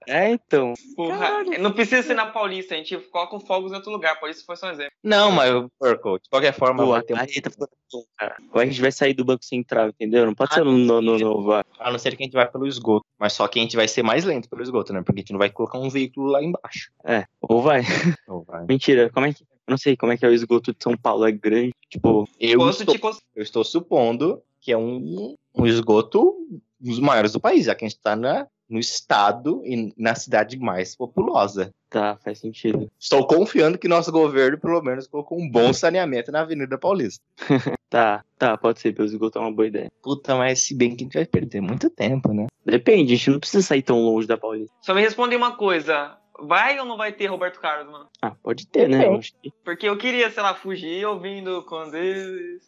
[0.06, 0.74] É, então.
[0.96, 1.62] Porra, Caralho.
[1.62, 4.18] não precisa ser na Paulista, a gente coloca fogos em outro lugar.
[4.20, 4.92] Paulista foi só um exemplo.
[5.02, 8.04] Não, mas, Porco, de qualquer forma, Pô, um...
[8.18, 8.36] cara.
[8.52, 10.26] Ou a gente vai sair do Banco Central, entendeu?
[10.26, 11.64] Não pode ser no no- no ah.
[11.78, 13.06] A não ser que a gente vai pelo esgoto.
[13.18, 15.00] Mas só que a gente vai ser mais lento pelo esgoto, né?
[15.02, 16.90] Porque a gente não vai colocar um veículo lá embaixo.
[17.02, 17.80] É, ou vai.
[18.28, 18.66] Não vai.
[18.66, 19.42] Mentira, como é que.
[19.66, 21.24] Eu não sei como é que é o esgoto de São Paulo.
[21.26, 21.72] É grande.
[21.88, 26.36] Tipo, Eu Posso estou, eu estou supondo que é um, um esgoto
[26.80, 30.58] dos maiores do país, já que a gente tá na, no estado e na cidade
[30.58, 31.72] mais populosa.
[31.90, 32.90] Tá, faz sentido.
[32.98, 37.22] Estou confiando que nosso governo, pelo menos, colocou um bom saneamento na Avenida Paulista.
[37.94, 39.88] Tá, tá, pode ser, pelo esgoto é uma boa ideia.
[40.02, 42.48] Puta, mas se bem que a gente vai perder muito tempo, né?
[42.66, 44.74] Depende, a gente não precisa sair tão longe da Paulista.
[44.80, 46.18] Só me responde uma coisa.
[46.40, 48.08] Vai ou não vai ter Roberto Carlos, mano?
[48.20, 49.06] Ah, pode ter, né?
[49.06, 52.64] Eu acho que- Porque eu queria, sei lá, fugir ouvindo quando eles...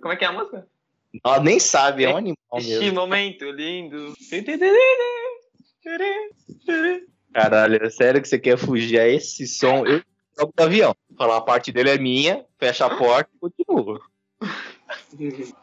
[0.00, 0.66] Como é que é a música?
[1.24, 2.94] Ela nem sabe, é um animal Este mesmo.
[2.94, 4.14] momento lindo.
[7.32, 9.84] Caralho, é sério que você quer fugir a esse som?
[9.86, 10.02] Eu
[10.38, 10.94] jogo do avião.
[11.16, 14.00] Falar a parte dele é minha, fecha a porta e continua.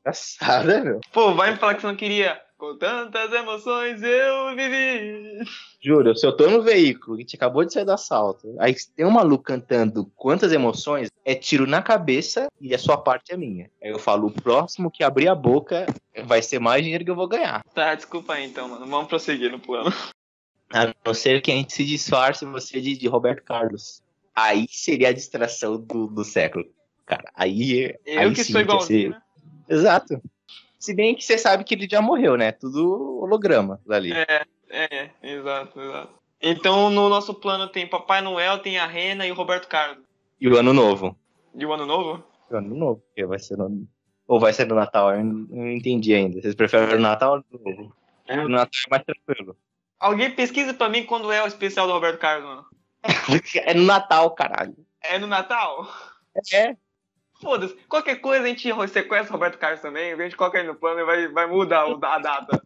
[0.00, 1.00] Engraçada, meu.
[1.12, 2.40] Pô, vai me falar que você não queria.
[2.64, 5.44] Com tantas emoções eu vivi.
[5.82, 9.04] Juro, se eu tô no veículo, a gente acabou de sair do assalto, aí tem
[9.04, 13.70] um maluco cantando quantas emoções, é tiro na cabeça e a sua parte é minha.
[13.82, 15.84] Aí eu falo, o próximo que abrir a boca
[16.24, 17.62] vai ser mais dinheiro que eu vou ganhar.
[17.74, 18.86] Tá, desculpa aí então, mano.
[18.86, 19.92] Vamos prosseguir no plano.
[20.72, 24.02] A não ser que a gente se disfarce você de, de Roberto Carlos.
[24.34, 26.64] Aí seria a distração do, do século.
[27.04, 27.94] Cara, aí.
[28.06, 29.22] Eu aí que sim sou ia ser- né?
[29.68, 30.20] Exato.
[30.78, 32.52] Se bem que você sabe que ele já morreu, né?
[32.52, 34.12] Tudo holograma dali.
[34.12, 36.14] É, é, exato, exato.
[36.40, 40.04] Então no nosso plano tem Papai Noel, tem a Rena e o Roberto Carlos.
[40.40, 41.16] E o ano novo.
[41.54, 42.22] E o Ano Novo?
[42.50, 43.86] O ano novo, porque vai ser no...
[44.26, 46.40] Ou vai ser no Natal, eu não entendi ainda.
[46.40, 47.96] Vocês preferem o Natal ou o ano novo?
[48.26, 49.56] É, O Natal é mais tranquilo.
[50.00, 52.66] Alguém pesquisa pra mim quando é o especial do Roberto Carlos, mano.
[53.64, 54.74] É no Natal, caralho.
[55.02, 55.86] É no Natal?
[56.52, 56.76] É.
[57.40, 57.76] Foda-se.
[57.88, 61.00] Qualquer coisa a gente sequestra o Roberto Carlos também, a gente coloca ele no plano
[61.00, 62.62] e vai, vai mudar a data.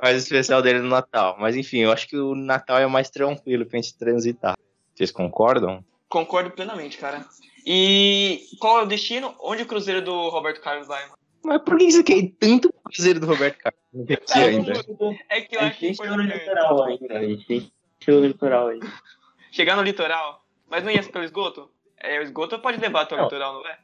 [0.00, 1.36] Mas o especial dele é no Natal.
[1.38, 4.56] Mas enfim, eu acho que o Natal é mais tranquilo pra gente transitar.
[4.94, 5.84] Vocês concordam?
[6.08, 7.24] Concordo plenamente, cara.
[7.66, 9.34] E qual é o destino?
[9.40, 11.02] Onde o cruzeiro do Roberto Carlos vai?
[11.42, 13.80] Mas por que você quer ir tanto pro Cruzeiro do Roberto Carlos?
[13.92, 14.72] Não entendi ainda.
[15.28, 17.18] É que eu A acho que gente chegou no litoral ainda.
[17.18, 18.92] A gente chegou no litoral ainda.
[19.50, 21.70] Chegar no litoral, mas não ia ser pelo esgoto?
[22.02, 23.78] É, o esgoto pode levar até o litoral, não é?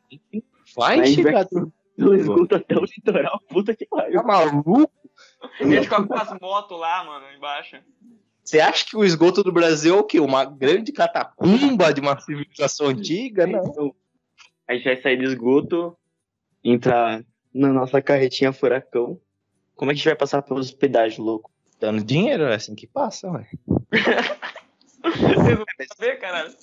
[0.75, 1.47] Vai chegar.
[1.99, 4.23] Do esgoto até o litoral, puta que Tá pariu.
[4.23, 4.91] maluco?
[5.61, 7.77] A gente coloca umas motos lá, mano, embaixo.
[8.45, 10.21] Você acha que o esgoto do Brasil é o quê?
[10.21, 13.47] Uma grande catacumba de uma civilização antiga?
[13.47, 13.95] Não.
[14.69, 15.97] A gente vai sair do esgoto,
[16.63, 19.19] entrar na nossa carretinha furacão.
[19.75, 21.51] Como é que a gente vai passar pelos pedágios, louco?
[21.81, 23.49] Dando dinheiro, é assim que passa, ué.
[25.03, 25.65] Vocês não vão
[25.97, 26.55] saber, caralho.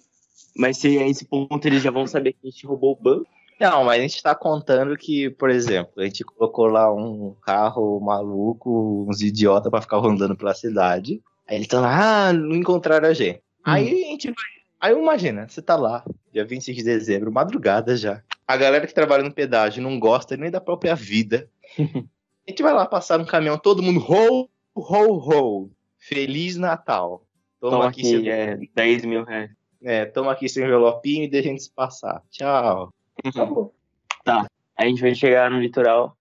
[0.55, 3.27] Mas se a esse ponto eles já vão saber que a gente roubou o banco.
[3.59, 7.99] Não, mas a gente tá contando que, por exemplo, a gente colocou lá um carro
[7.99, 11.21] maluco, uns idiotas pra ficar rondando pela cidade.
[11.47, 13.41] Aí eles estão lá, ah, não encontraram a gente.
[13.63, 14.53] Aí a gente vai.
[14.81, 18.21] Aí imagina, você tá lá, dia 25 de dezembro, madrugada já.
[18.45, 21.49] A galera que trabalha no pedágio não gosta nem da própria vida.
[21.79, 25.69] a gente vai lá passar no caminhão, todo mundo ho, ho, ho.
[25.97, 27.25] Feliz Natal.
[27.61, 29.51] Toma, Toma aqui, aqui, é 10 mil reais.
[29.83, 32.23] É, toma aqui seu envelopinho e deixa a gente passar.
[32.31, 32.89] Tchau.
[33.25, 33.25] Aí
[34.77, 36.15] a gente vai chegar no litoral.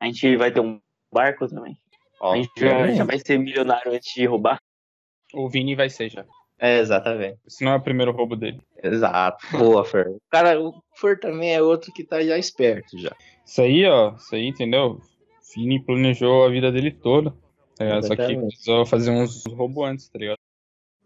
[0.00, 0.80] A gente vai ter um
[1.12, 1.76] barco também.
[2.22, 4.60] A gente já, já vai ser milionário antes de roubar.
[5.34, 6.24] O Vini vai ser já.
[6.58, 7.38] É, exatamente.
[7.46, 8.60] Esse não é o primeiro roubo dele.
[8.82, 9.46] Exato.
[9.52, 10.08] Boa, Fer.
[10.18, 13.14] O cara, o Fer também é outro que tá já esperto já.
[13.44, 14.14] Isso aí, ó.
[14.16, 15.00] Isso aí, entendeu?
[15.54, 17.32] Vini planejou a vida dele toda.
[17.76, 18.02] tá?
[18.02, 20.38] Só que precisou fazer uns roubos antes, tá ligado?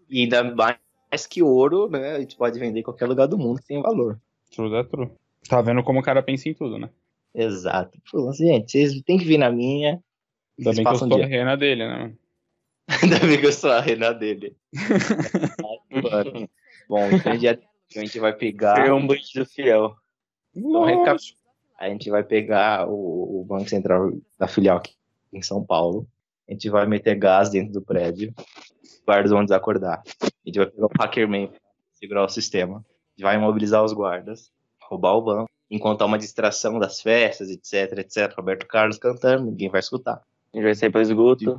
[0.08, 0.76] E ainda mais
[1.28, 2.12] que ouro, né?
[2.16, 4.18] A gente pode vender em qualquer lugar do mundo que tem valor.
[4.50, 5.10] True da true.
[5.48, 6.88] Tá vendo como o cara pensa em tudo, né?
[7.34, 7.98] Exato.
[8.10, 10.02] Pô, assim, gente, vocês têm que vir na minha.
[10.58, 11.26] Ainda bem que eu sou a dia.
[11.26, 12.12] rena dele, né?
[13.02, 14.56] Ainda bem que eu sou a rena dele.
[16.88, 17.60] Bom, então a gente,
[17.96, 18.86] a gente vai pegar.
[18.86, 19.94] É um bandido fiel.
[20.54, 21.20] Então, recap-
[21.78, 24.92] A gente vai pegar o, o Banco Central da filial aqui
[25.32, 26.06] em São Paulo.
[26.48, 28.34] A gente vai meter gás dentro do prédio.
[28.82, 30.02] Os guardas vão desacordar.
[30.44, 31.58] A gente vai pegar o Hackerman pra
[31.94, 32.78] segurar o sistema.
[32.78, 34.50] A gente vai imobilizar os guardas,
[34.82, 38.34] roubar o banco, enquanto há uma distração das festas, etc, etc.
[38.36, 40.22] Roberto Carlos cantando, ninguém vai escutar.
[40.52, 41.58] A gente vai sair pelo esgoto.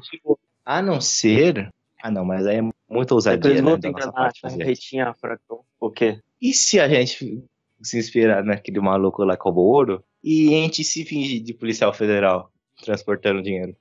[0.66, 1.70] A não ser.
[2.02, 4.58] Ah, não, mas aí é muita pelo ousadia, né, esgoto, da entrar nossa parte fazer.
[4.60, 5.62] carretinha furacão.
[5.80, 6.20] O quê?
[6.42, 7.44] E se a gente
[7.82, 11.94] se inspirar naquele maluco lá que roubou ouro e a gente se fingir de policial
[11.94, 12.52] federal
[12.84, 13.76] transportando dinheiro?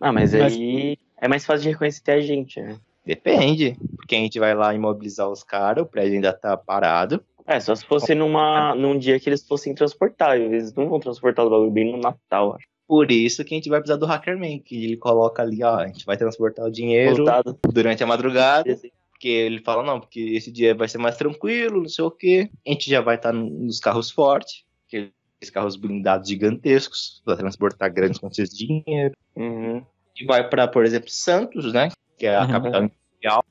[0.00, 2.78] Ah, mas, Mas- aí é mais fácil de reconhecer a gente, né?
[3.06, 3.76] Depende.
[3.96, 7.22] Porque a gente vai lá imobilizar os caras, o prédio ainda tá parado.
[7.46, 10.52] É, só se fosse numa, num dia que eles fossem transportáveis.
[10.52, 12.66] Eles não vão transportar o bagulho bem no Natal, acho.
[12.88, 15.86] Por isso que a gente vai precisar do Hackerman, que ele coloca ali, ó, a
[15.86, 17.58] gente vai transportar o dinheiro Voltado.
[17.72, 18.78] durante a madrugada.
[19.10, 22.50] Porque ele fala, não, porque esse dia vai ser mais tranquilo, não sei o quê.
[22.66, 25.10] A gente já vai estar nos carros fortes, aqueles
[25.52, 29.14] carros blindados gigantescos, para transportar grandes quantias de dinheiro.
[29.34, 29.82] Uhum.
[30.20, 31.88] E vai pra, por exemplo, Santos, né?
[32.18, 32.50] Que é a Uhum.
[32.50, 33.44] capital industrial,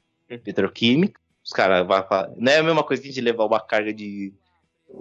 [0.44, 1.20] petroquímica.
[1.44, 2.04] Os caras vão.
[2.38, 4.34] Não é a mesma coisa que a gente levar uma carga de,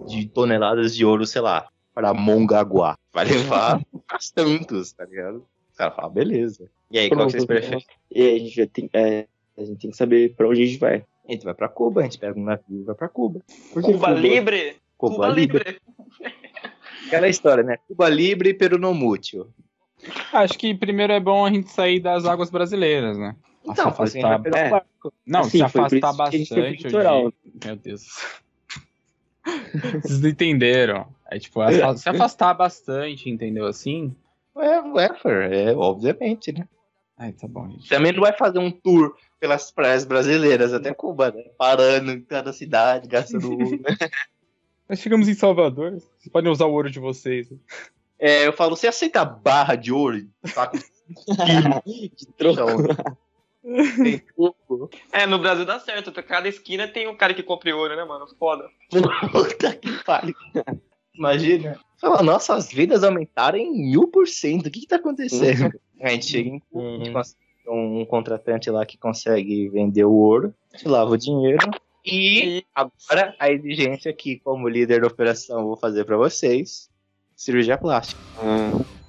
[0.06, 2.96] de toneladas de ouro, sei lá, pra Mongaguá.
[3.12, 5.46] Vai levar pra Santos, tá ligado?
[5.70, 6.68] Os caras falam, beleza.
[6.90, 7.84] E aí, qual que vocês preferem?
[8.10, 10.66] E aí a gente já tem, é, a gente tem que saber pra onde a
[10.66, 11.04] gente vai.
[11.26, 13.40] A gente vai pra Cuba, a gente pega um navio e vai pra Cuba.
[13.72, 14.10] Cuba Cuba?
[14.10, 14.76] Libre?
[14.98, 15.80] Cuba, Libre.
[17.06, 17.76] Aquela história, né?
[17.88, 19.48] Cuba Libre e Peru no Mútil.
[20.32, 23.34] Acho que primeiro é bom a gente sair das águas brasileiras, né?
[23.64, 24.42] Então, se assim, afastar.
[24.42, 24.70] pegar é.
[24.70, 25.12] barco.
[25.26, 26.76] Não, Assim, se afastar bastante.
[26.76, 27.32] digo-
[27.64, 28.06] Meu Deus.
[30.02, 31.06] Vocês não entenderam.
[31.30, 31.60] É tipo,
[31.96, 33.66] se afastar bastante, entendeu?
[33.66, 34.14] Assim.
[34.56, 36.68] É, é, é, obviamente, né?
[37.16, 37.88] Ai, tá bom, gente.
[37.88, 41.44] Também não vai fazer um tour pelas praias brasileiras até Cuba, né?
[41.58, 43.80] Parando em cada cidade, gastando ouro.
[44.88, 45.92] Nós chegamos em Salvador.
[45.92, 47.48] Vocês podem usar o ouro de vocês.
[48.18, 50.26] É, eu falo, você aceita barra de ouro?
[50.54, 51.38] Com
[52.16, 53.16] de troco.
[53.64, 54.90] Tem pouco.
[55.12, 56.12] É, no Brasil dá certo.
[56.22, 58.26] Cada esquina tem um cara que compra ouro, né, mano?
[58.38, 58.68] Foda.
[59.32, 60.34] Puta que pariu.
[61.14, 61.78] Imagina.
[62.00, 64.66] Fala, nossa, as vendas aumentaram em mil por cento.
[64.66, 65.72] O que que tá acontecendo?
[66.00, 70.04] A gente chega em Cuba, a gente consegue um, um contratante lá que consegue vender
[70.04, 71.58] o ouro, gente lava o dinheiro.
[72.04, 76.90] E agora a exigência que, como líder da operação, vou fazer pra vocês:
[77.34, 78.20] cirurgia plástica.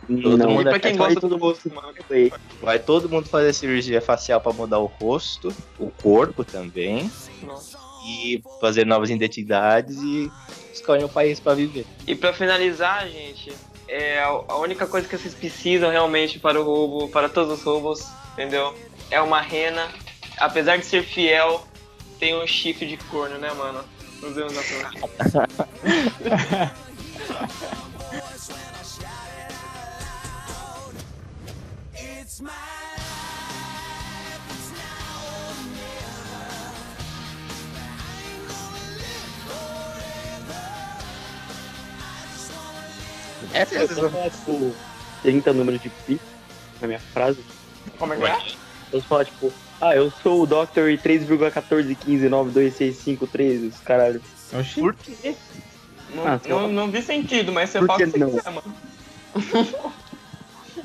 [0.07, 1.93] Todo não, mundo pra quem gosta todo do mundo rosto, mano.
[2.07, 2.31] foi.
[2.61, 7.09] Vai todo mundo fazer cirurgia facial pra mudar o rosto, o corpo também,
[7.43, 7.77] Nossa.
[8.05, 10.31] e fazer novas identidades e
[10.73, 11.85] escolher um país pra viver.
[12.05, 13.51] E pra finalizar, gente,
[13.87, 17.63] é a a única coisa que vocês precisam realmente para o roubo, para todos os
[17.63, 18.75] roubos, entendeu?
[19.09, 19.87] É uma rena.
[20.37, 21.65] Apesar de ser fiel,
[22.19, 23.83] tem um chifre de corno, né, mano?
[24.21, 24.59] Meu Deus do
[43.53, 44.73] é a Eu falar, tipo,
[45.21, 46.19] 30 números de pi
[46.81, 47.39] na minha frase.
[47.97, 48.37] Como é que é?
[48.91, 54.21] Eu falar, tipo, ah, eu sou o Doctor e 3,141592653, os caralho.
[54.53, 54.79] Oxi.
[54.81, 55.35] Por quê?
[56.13, 58.29] Não, Ah, não, não vi sentido, mas você Por fala que o que não?
[58.29, 58.75] você quiser, mano.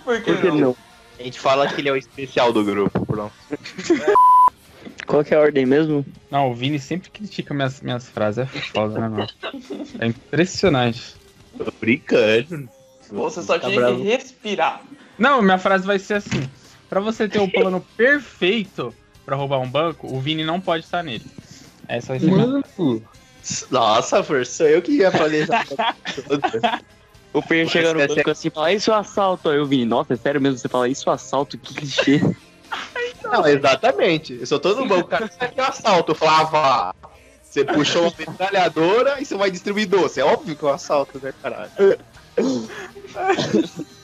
[0.05, 0.57] Por que Por que não?
[0.57, 0.77] não?
[1.21, 3.33] A gente fala que ele é o especial do grupo, pronto.
[5.07, 6.05] Qual que é a ordem mesmo?
[6.31, 8.39] Não, o Vini sempre critica minhas, minhas frases.
[8.55, 9.27] É foda, né, mano?
[9.99, 11.15] É impressionante.
[11.59, 12.69] Tô brincando.
[13.11, 13.97] Você só Tá tinha bravo.
[13.99, 14.83] que respirar.
[15.19, 16.49] Não, minha frase vai ser assim.
[16.89, 18.95] Pra você ter o plano perfeito
[19.27, 21.27] pra roubar um banco, o Vini não pode estar nele.
[21.87, 22.47] Essa vai ser minha...
[22.47, 22.65] Mano,
[23.71, 25.65] Nossa, Fer, sou eu que ia fazer essa
[26.27, 26.81] toda.
[27.33, 29.49] O Fer chega no é- banco assim e fala, isso é assalto.
[29.49, 32.21] Aí eu vi, nossa, é sério mesmo você fala, isso é assalto, que clichê.
[33.25, 34.39] Não, exatamente.
[34.41, 35.03] Eu sou todo bom.
[35.05, 36.13] Cara, isso aqui é um assalto.
[36.13, 36.95] Eu falava,
[37.43, 40.21] você puxou uma metralhadora e você vai distribuir doce.
[40.21, 41.71] É óbvio que é um assalto, né, caralho?